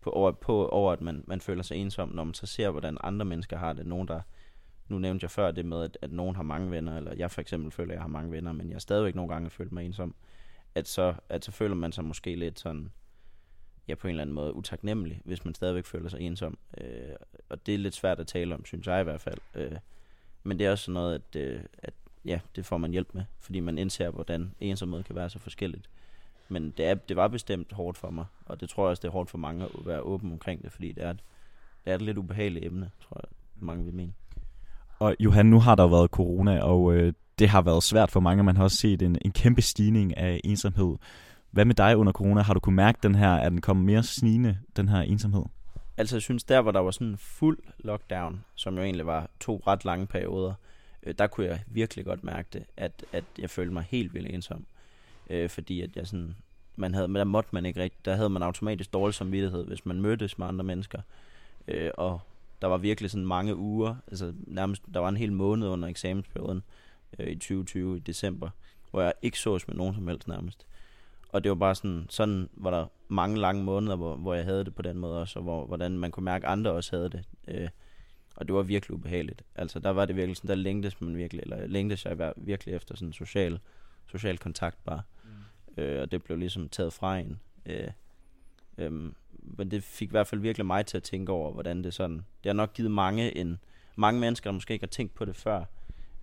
på, 0.00 0.10
over, 0.10 0.32
på, 0.32 0.68
over 0.68 0.92
at 0.92 1.00
man, 1.00 1.24
man 1.26 1.40
føler 1.40 1.62
sig 1.62 1.76
ensom, 1.76 2.08
når 2.08 2.24
man 2.24 2.34
så 2.34 2.46
ser, 2.46 2.70
hvordan 2.70 2.98
andre 3.00 3.24
mennesker 3.24 3.58
har 3.58 3.72
det. 3.72 3.86
Nogen, 3.86 4.08
der, 4.08 4.20
nu 4.88 4.98
nævnte 4.98 5.24
jeg 5.24 5.30
før 5.30 5.50
det 5.50 5.64
med, 5.64 5.82
at, 5.82 5.98
at 6.02 6.12
nogen 6.12 6.36
har 6.36 6.42
mange 6.42 6.70
venner, 6.70 6.96
eller 6.96 7.14
jeg 7.16 7.30
for 7.30 7.40
eksempel 7.40 7.70
føler, 7.70 7.90
at 7.90 7.94
jeg 7.94 8.02
har 8.02 8.08
mange 8.08 8.32
venner, 8.32 8.52
men 8.52 8.70
jeg 8.70 8.80
stadigvæk 8.80 9.14
nogle 9.14 9.32
gange 9.32 9.50
følt 9.50 9.72
mig 9.72 9.84
ensom. 9.84 10.14
At 10.76 10.88
så, 10.88 11.14
at 11.28 11.44
så 11.44 11.52
føler 11.52 11.74
man 11.74 11.92
sig 11.92 12.04
måske 12.04 12.36
lidt 12.36 12.60
sådan, 12.60 12.90
ja, 13.88 13.94
på 13.94 14.06
en 14.06 14.10
eller 14.10 14.22
anden 14.22 14.34
måde 14.34 14.54
utaknemmelig, 14.54 15.20
hvis 15.24 15.44
man 15.44 15.54
stadigvæk 15.54 15.84
føler 15.84 16.08
sig 16.08 16.20
ensom. 16.20 16.58
Øh, 16.80 17.14
og 17.48 17.66
det 17.66 17.74
er 17.74 17.78
lidt 17.78 17.94
svært 17.94 18.20
at 18.20 18.26
tale 18.26 18.54
om, 18.54 18.64
synes 18.64 18.86
jeg 18.86 19.00
i 19.00 19.04
hvert 19.04 19.20
fald. 19.20 19.38
Øh, 19.54 19.76
men 20.42 20.58
det 20.58 20.66
er 20.66 20.70
også 20.70 20.84
sådan 20.84 20.94
noget, 20.94 21.14
at, 21.14 21.40
øh, 21.40 21.60
at 21.78 21.94
ja, 22.24 22.40
det 22.56 22.66
får 22.66 22.78
man 22.78 22.90
hjælp 22.90 23.14
med, 23.14 23.24
fordi 23.40 23.60
man 23.60 23.78
indser, 23.78 24.10
hvordan 24.10 24.54
ensomhed 24.60 25.02
kan 25.02 25.16
være 25.16 25.30
så 25.30 25.38
forskelligt. 25.38 25.90
Men 26.48 26.70
det, 26.70 26.86
er, 26.86 26.94
det 26.94 27.16
var 27.16 27.28
bestemt 27.28 27.72
hårdt 27.72 27.98
for 27.98 28.10
mig, 28.10 28.24
og 28.46 28.60
det 28.60 28.68
tror 28.68 28.84
jeg 28.84 28.90
også, 28.90 29.00
det 29.00 29.08
er 29.08 29.12
hårdt 29.12 29.30
for 29.30 29.38
mange 29.38 29.64
at 29.64 29.70
være 29.86 30.00
åben 30.00 30.32
omkring 30.32 30.62
det, 30.62 30.72
fordi 30.72 30.92
det 30.92 31.04
er 31.04 31.10
et, 31.10 31.20
det 31.84 31.90
er 31.90 31.94
et 31.94 32.02
lidt 32.02 32.18
ubehageligt 32.18 32.64
emne, 32.64 32.90
tror 33.00 33.20
jeg, 33.22 33.28
mange 33.56 33.84
vil 33.84 33.94
mene. 33.94 34.12
Og 34.98 35.16
Johan, 35.20 35.46
nu 35.46 35.60
har 35.60 35.74
der 35.74 35.82
jo 35.82 35.88
været 35.88 36.10
corona, 36.10 36.62
og 36.62 36.94
øh, 36.94 37.12
det 37.38 37.48
har 37.48 37.62
været 37.62 37.82
svært 37.82 38.10
for 38.10 38.20
mange. 38.20 38.42
Man 38.44 38.56
har 38.56 38.64
også 38.64 38.76
set 38.76 39.02
en, 39.02 39.18
en 39.22 39.32
kæmpe 39.32 39.62
stigning 39.62 40.16
af 40.16 40.40
ensomhed. 40.44 40.96
Hvad 41.50 41.64
med 41.64 41.74
dig 41.74 41.96
under 41.96 42.12
corona? 42.12 42.40
Har 42.40 42.54
du 42.54 42.60
kunne 42.60 42.76
mærke 42.76 42.98
den 43.02 43.14
her, 43.14 43.34
at 43.34 43.52
den 43.52 43.60
kom 43.60 43.76
mere 43.76 44.02
snigende, 44.02 44.58
den 44.76 44.88
her 44.88 45.00
ensomhed? 45.00 45.42
Altså 45.96 46.16
jeg 46.16 46.22
synes, 46.22 46.44
der 46.44 46.60
hvor 46.60 46.70
der 46.70 46.80
var 46.80 46.90
sådan 46.90 47.06
en 47.06 47.16
fuld 47.18 47.58
lockdown, 47.78 48.44
som 48.54 48.76
jo 48.76 48.82
egentlig 48.82 49.06
var 49.06 49.30
to 49.40 49.62
ret 49.66 49.84
lange 49.84 50.06
perioder, 50.06 50.54
øh, 51.02 51.14
der 51.18 51.26
kunne 51.26 51.46
jeg 51.46 51.60
virkelig 51.66 52.04
godt 52.04 52.24
mærke 52.24 52.48
det, 52.52 52.64
at, 52.76 53.04
at 53.12 53.24
jeg 53.38 53.50
følte 53.50 53.72
mig 53.72 53.84
helt 53.90 54.14
vildt 54.14 54.34
ensom. 54.34 54.66
Øh, 55.30 55.48
fordi 55.48 55.80
at 55.80 55.96
jeg 55.96 56.06
sådan, 56.06 56.36
man 56.76 56.94
havde, 56.94 57.08
men 57.08 57.16
der 57.16 57.24
måtte 57.24 57.50
man 57.52 57.66
ikke 57.66 57.80
rigtigt, 57.80 58.04
der 58.04 58.16
havde 58.16 58.30
man 58.30 58.42
automatisk 58.42 58.92
dårlig 58.92 59.14
samvittighed, 59.14 59.64
hvis 59.64 59.86
man 59.86 60.00
mødtes 60.00 60.38
med 60.38 60.46
andre 60.46 60.64
mennesker. 60.64 61.00
Øh, 61.68 61.90
og 61.94 62.20
der 62.62 62.68
var 62.68 62.76
virkelig 62.76 63.10
sådan 63.10 63.26
mange 63.26 63.56
uger, 63.56 63.96
altså 64.08 64.32
nærmest, 64.46 64.82
der 64.94 65.00
var 65.00 65.08
en 65.08 65.16
hel 65.16 65.32
måned 65.32 65.68
under 65.68 65.88
eksamensperioden 65.88 66.62
øh, 67.18 67.28
i 67.28 67.34
2020 67.34 67.96
i 67.96 68.00
december, 68.00 68.50
hvor 68.90 69.02
jeg 69.02 69.12
ikke 69.22 69.38
sås 69.38 69.68
med 69.68 69.76
nogen 69.76 69.94
som 69.94 70.08
helst 70.08 70.28
nærmest. 70.28 70.66
Og 71.28 71.44
det 71.44 71.50
var 71.50 71.56
bare 71.56 71.74
sådan, 71.74 72.06
sådan 72.08 72.48
var 72.52 72.70
der 72.70 72.86
mange 73.08 73.38
lange 73.38 73.64
måneder, 73.64 73.96
hvor, 73.96 74.16
hvor 74.16 74.34
jeg 74.34 74.44
havde 74.44 74.64
det 74.64 74.74
på 74.74 74.82
den 74.82 74.98
måde 74.98 75.20
også, 75.20 75.38
og 75.38 75.42
hvor, 75.42 75.66
hvordan 75.66 75.98
man 75.98 76.10
kunne 76.10 76.24
mærke, 76.24 76.46
at 76.46 76.52
andre 76.52 76.70
også 76.70 76.96
havde 76.96 77.10
det. 77.10 77.24
Øh, 77.48 77.68
og 78.36 78.48
det 78.48 78.54
var 78.54 78.62
virkelig 78.62 78.94
ubehageligt. 78.94 79.42
Altså 79.54 79.78
der 79.78 79.90
var 79.90 80.04
det 80.04 80.16
virkelig 80.16 80.36
sådan, 80.36 80.48
der 80.48 80.54
længtes 80.54 81.00
man 81.00 81.16
virkelig, 81.16 81.42
eller 81.42 81.66
længtes 81.66 82.04
jeg 82.04 82.32
virkelig 82.36 82.74
efter 82.74 82.96
sådan 82.96 83.12
social, 83.12 83.58
social 84.10 84.38
kontakt 84.38 84.84
bare. 84.84 85.02
Mm. 85.24 85.82
Øh, 85.82 86.02
og 86.02 86.10
det 86.10 86.22
blev 86.22 86.38
ligesom 86.38 86.68
taget 86.68 86.92
fra 86.92 87.18
en. 87.18 87.40
Øh, 87.66 87.90
øhm, 88.78 89.14
men 89.42 89.70
det 89.70 89.82
fik 89.82 90.08
i 90.08 90.10
hvert 90.10 90.26
fald 90.26 90.40
virkelig 90.40 90.66
mig 90.66 90.86
til 90.86 90.96
at 90.96 91.02
tænke 91.02 91.32
over, 91.32 91.52
hvordan 91.52 91.84
det 91.84 91.94
sådan, 91.94 92.16
det 92.16 92.46
har 92.46 92.52
nok 92.52 92.72
givet 92.72 92.90
mange 92.90 93.36
en, 93.36 93.58
mange 93.96 94.20
mennesker, 94.20 94.50
der 94.50 94.54
måske 94.54 94.74
ikke 94.74 94.82
har 94.82 94.90
tænkt 94.90 95.14
på 95.14 95.24
det 95.24 95.36
før, 95.36 95.64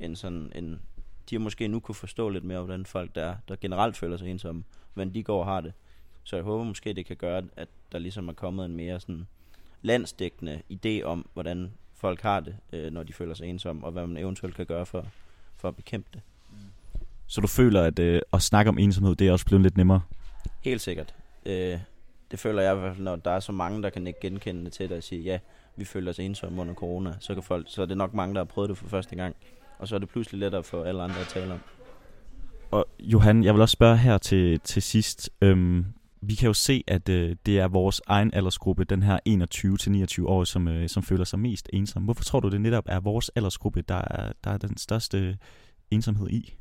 en 0.04 0.16
sådan 0.16 0.52
en, 0.56 0.82
de 1.30 1.36
har 1.36 1.40
måske 1.40 1.68
nu 1.68 1.80
kunne 1.80 1.96
forstå 1.96 2.30
lidt 2.30 2.44
mere, 2.44 2.60
hvordan 2.60 2.86
folk 2.86 3.16
der, 3.16 3.22
er, 3.22 3.36
der 3.48 3.56
generelt 3.56 3.98
føler 3.98 4.18
sig 4.18 4.30
ensomme, 4.30 4.64
hvordan 4.94 5.14
de 5.14 5.24
går 5.24 5.40
og 5.40 5.46
har 5.46 5.62
det. 5.62 5.74
Så 6.24 6.36
jeg 6.36 6.44
håber 6.44 6.64
måske, 6.64 6.94
det 6.94 7.06
kan 7.06 7.16
gøre, 7.16 7.44
at 7.56 7.68
der 7.92 8.00
ligesom 8.00 8.28
er 8.28 8.34
kommet 8.34 8.66
en 8.66 8.76
mere 8.76 9.00
sådan 9.00 9.28
landsdækkende 9.82 10.62
idé 10.72 11.04
om, 11.04 11.30
hvordan 11.34 11.72
folk 11.94 12.22
har 12.22 12.40
det, 12.40 12.56
øh, 12.74 12.94
når 12.94 13.04
de 13.04 13.14
føler 13.14 13.34
sig 13.34 13.48
ensomme, 13.48 13.86
og 13.86 13.92
hvad 13.92 14.08
man 14.08 14.18
eventuelt 14.18 14.56
kan 14.56 14.66
gøre 14.66 14.86
for, 14.86 15.06
for 15.58 15.68
at 15.68 15.76
bekæmpe 15.76 16.10
det. 16.14 16.22
Så 17.28 17.42
du 17.42 17.48
føler, 17.48 17.84
at 17.84 18.00
øh, 18.00 18.22
at 18.34 18.42
snakke 18.42 18.70
om 18.70 18.78
ensomhed, 18.78 19.16
det 19.16 19.28
er 19.28 19.32
også 19.32 19.46
blevet 19.46 19.64
lidt 19.64 19.78
nemmere? 19.78 20.02
Helt 20.62 20.82
sikkert. 20.82 21.16
Øh, 21.46 21.80
det 22.32 22.40
føler 22.40 22.62
jeg 22.62 22.76
i 22.76 22.80
hvert 22.80 22.96
fald, 22.96 23.04
når 23.04 23.16
der 23.16 23.32
er 23.32 23.40
så 23.40 23.52
mange, 23.52 23.84
der 23.84 23.90
kan 23.90 24.08
ikke 24.08 24.20
genkende 24.20 24.66
det 24.66 24.74
til 24.74 24.90
det 24.90 24.98
og 24.98 25.04
sige, 25.04 25.22
ja, 25.22 25.40
vi 25.76 25.86
føler 25.86 26.10
os 26.10 26.20
ensomme 26.20 26.62
under 26.62 26.74
corona, 26.74 27.16
så, 27.20 27.34
kan 27.34 27.44
folk, 27.44 27.66
så 27.70 27.82
er 27.82 27.86
det 27.86 27.98
nok 27.98 28.14
mange, 28.14 28.36
der 28.36 28.40
har 28.40 28.46
prøvet 28.46 28.70
det 28.70 28.78
for 28.78 28.88
første 28.88 29.16
gang. 29.16 29.36
Og 29.84 29.90
så 29.90 29.96
er 29.96 30.00
det 30.00 30.10
pludselig 30.10 30.40
lettere 30.40 30.64
for 30.64 30.84
alle 30.84 31.04
andre 31.04 31.20
at 31.20 31.28
tale 31.28 31.54
om. 31.54 31.60
Og 32.72 32.86
Johan, 33.00 33.44
jeg 33.44 33.54
vil 33.54 33.62
også 33.62 33.74
spørge 33.74 33.98
her 33.98 34.18
til, 34.18 34.60
til 34.60 34.82
sidst. 34.82 35.30
Øhm, 35.42 35.86
vi 36.22 36.36
kan 36.36 36.48
jo 36.48 36.54
se, 36.54 36.84
at 36.88 37.10
øh, 37.10 37.36
det 37.46 37.60
er 37.60 37.68
vores 37.68 38.02
egen 38.08 38.34
aldersgruppe, 38.34 38.84
den 38.84 39.04
her 39.04 39.20
21-29 40.22 40.28
år, 40.28 40.44
som, 40.44 40.68
øh, 40.68 40.90
som 40.90 41.04
føler 41.04 41.24
sig 41.24 41.40
mest 41.40 41.70
ensom. 41.74 42.04
Hvorfor 42.04 42.24
tror 42.24 42.40
du, 42.40 42.50
det 42.50 42.62
netop 42.62 42.84
er 42.88 43.00
vores 43.00 43.30
aldersgruppe, 43.30 43.82
der 43.82 44.02
er, 44.12 44.32
der 44.44 44.52
er 44.52 44.58
den 44.58 44.78
største 44.78 45.38
ensomhed 45.92 46.30
i? 46.30 46.54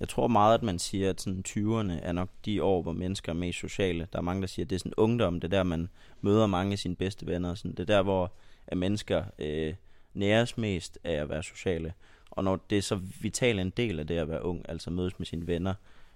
Jeg 0.00 0.08
tror 0.08 0.28
meget, 0.28 0.54
at 0.54 0.62
man 0.62 0.78
siger, 0.78 1.10
at 1.10 1.20
sådan 1.20 1.44
20'erne 1.48 1.92
er 2.02 2.12
nok 2.12 2.28
de 2.44 2.62
år, 2.62 2.82
hvor 2.82 2.92
mennesker 2.92 3.32
er 3.32 3.36
mest 3.36 3.58
sociale. 3.58 4.06
Der 4.12 4.18
er 4.18 4.22
mange, 4.22 4.40
der 4.40 4.48
siger, 4.48 4.66
at 4.66 4.70
det 4.70 4.76
er 4.76 4.80
sådan 4.80 4.94
ungdom, 4.96 5.40
det 5.40 5.44
er 5.44 5.56
der, 5.56 5.62
man 5.62 5.88
møder 6.20 6.46
mange 6.46 6.72
af 6.72 6.78
sine 6.78 6.96
bedste 6.96 7.26
venner. 7.26 7.54
Sådan. 7.54 7.70
Det 7.70 7.80
er 7.80 7.96
der, 7.96 8.02
hvor 8.02 8.32
at 8.66 8.78
mennesker 8.78 9.24
øh, 9.38 9.74
næres 10.14 10.58
mest 10.58 10.98
af 11.04 11.12
at 11.12 11.28
være 11.28 11.42
sociale. 11.42 11.92
Og 12.30 12.44
når 12.44 12.60
det 12.70 12.78
er 12.78 12.82
så 12.82 13.00
vital 13.20 13.58
en 13.58 13.70
del 13.70 14.00
af 14.00 14.06
det 14.06 14.18
at 14.18 14.28
være 14.28 14.44
ung, 14.44 14.64
altså 14.68 14.90
mødes 14.90 15.18
med 15.18 15.26
sine 15.26 15.46
venner, 15.46 15.74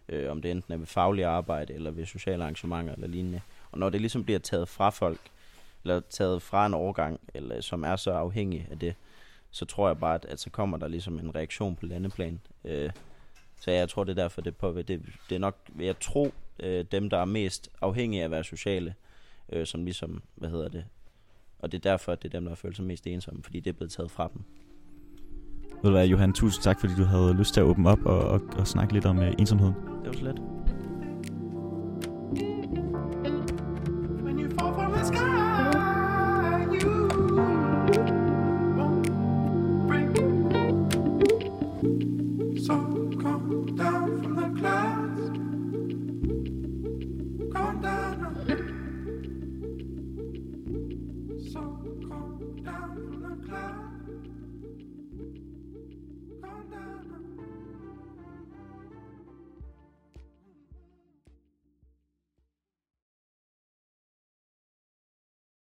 øh, 0.08 0.30
om 0.30 0.42
det 0.42 0.50
enten 0.50 0.72
er 0.72 0.76
ved 0.76 0.86
faglig 0.86 1.24
arbejde, 1.24 1.74
eller 1.74 1.90
ved 1.90 2.06
sociale 2.06 2.42
arrangementer 2.42 2.94
eller 2.94 3.08
lignende. 3.08 3.40
Og 3.72 3.78
når 3.78 3.90
det 3.90 4.00
ligesom 4.00 4.24
bliver 4.24 4.38
taget 4.38 4.68
fra 4.68 4.90
folk, 4.90 5.20
eller 5.84 6.00
taget 6.00 6.42
fra 6.42 6.66
en 6.66 6.74
overgang, 6.74 7.20
eller 7.34 7.60
som 7.60 7.84
er 7.84 7.96
så 7.96 8.10
afhængig 8.10 8.66
af 8.70 8.78
det, 8.78 8.94
så 9.50 9.64
tror 9.64 9.88
jeg 9.88 9.98
bare, 9.98 10.14
at, 10.14 10.24
at 10.24 10.40
så 10.40 10.50
kommer 10.50 10.78
der 10.78 10.88
ligesom 10.88 11.18
en 11.18 11.34
reaktion 11.34 11.76
på 11.76 11.86
landeplan. 11.86 12.40
Øh, 12.64 12.90
så 13.60 13.70
jeg 13.70 13.88
tror, 13.88 14.04
det 14.04 14.18
er 14.18 14.22
derfor, 14.22 14.40
det, 14.40 14.56
på, 14.56 14.72
det, 14.72 14.88
det 15.28 15.34
er 15.34 15.38
nok, 15.38 15.56
vil 15.68 15.86
jeg 15.86 16.00
tro, 16.00 16.34
øh, 16.60 16.84
dem, 16.92 17.10
der 17.10 17.18
er 17.18 17.24
mest 17.24 17.70
afhængige 17.80 18.20
af 18.20 18.24
at 18.24 18.30
være 18.30 18.44
sociale, 18.44 18.94
øh, 19.48 19.66
som 19.66 19.84
ligesom, 19.84 20.22
hvad 20.34 20.50
hedder 20.50 20.68
det, 20.68 20.84
og 21.62 21.72
det 21.72 21.78
er 21.78 21.90
derfor, 21.90 22.12
at 22.12 22.22
det 22.22 22.34
er 22.34 22.38
dem, 22.38 22.48
der 22.48 22.54
føler 22.54 22.74
sig 22.74 22.84
mest 22.84 23.06
ensomme, 23.06 23.42
fordi 23.42 23.60
det 23.60 23.70
er 23.70 23.74
blevet 23.74 23.92
taget 23.92 24.10
fra 24.10 24.30
dem. 24.34 24.42
Ved 25.82 25.90
du 25.90 25.96
hvad, 25.96 26.06
Johan, 26.06 26.32
tusind 26.32 26.62
tak, 26.62 26.80
fordi 26.80 26.94
du 26.94 27.04
havde 27.04 27.34
lyst 27.34 27.54
til 27.54 27.60
at 27.60 27.64
åbne 27.64 27.90
op 27.90 28.06
og, 28.06 28.18
og, 28.18 28.40
og 28.58 28.66
snakke 28.66 28.92
lidt 28.92 29.06
om 29.06 29.18
øh, 29.18 29.32
ensomheden. 29.38 29.74
Det 29.74 30.06
var 30.06 30.12
så 30.12 30.24
let. 30.24 30.42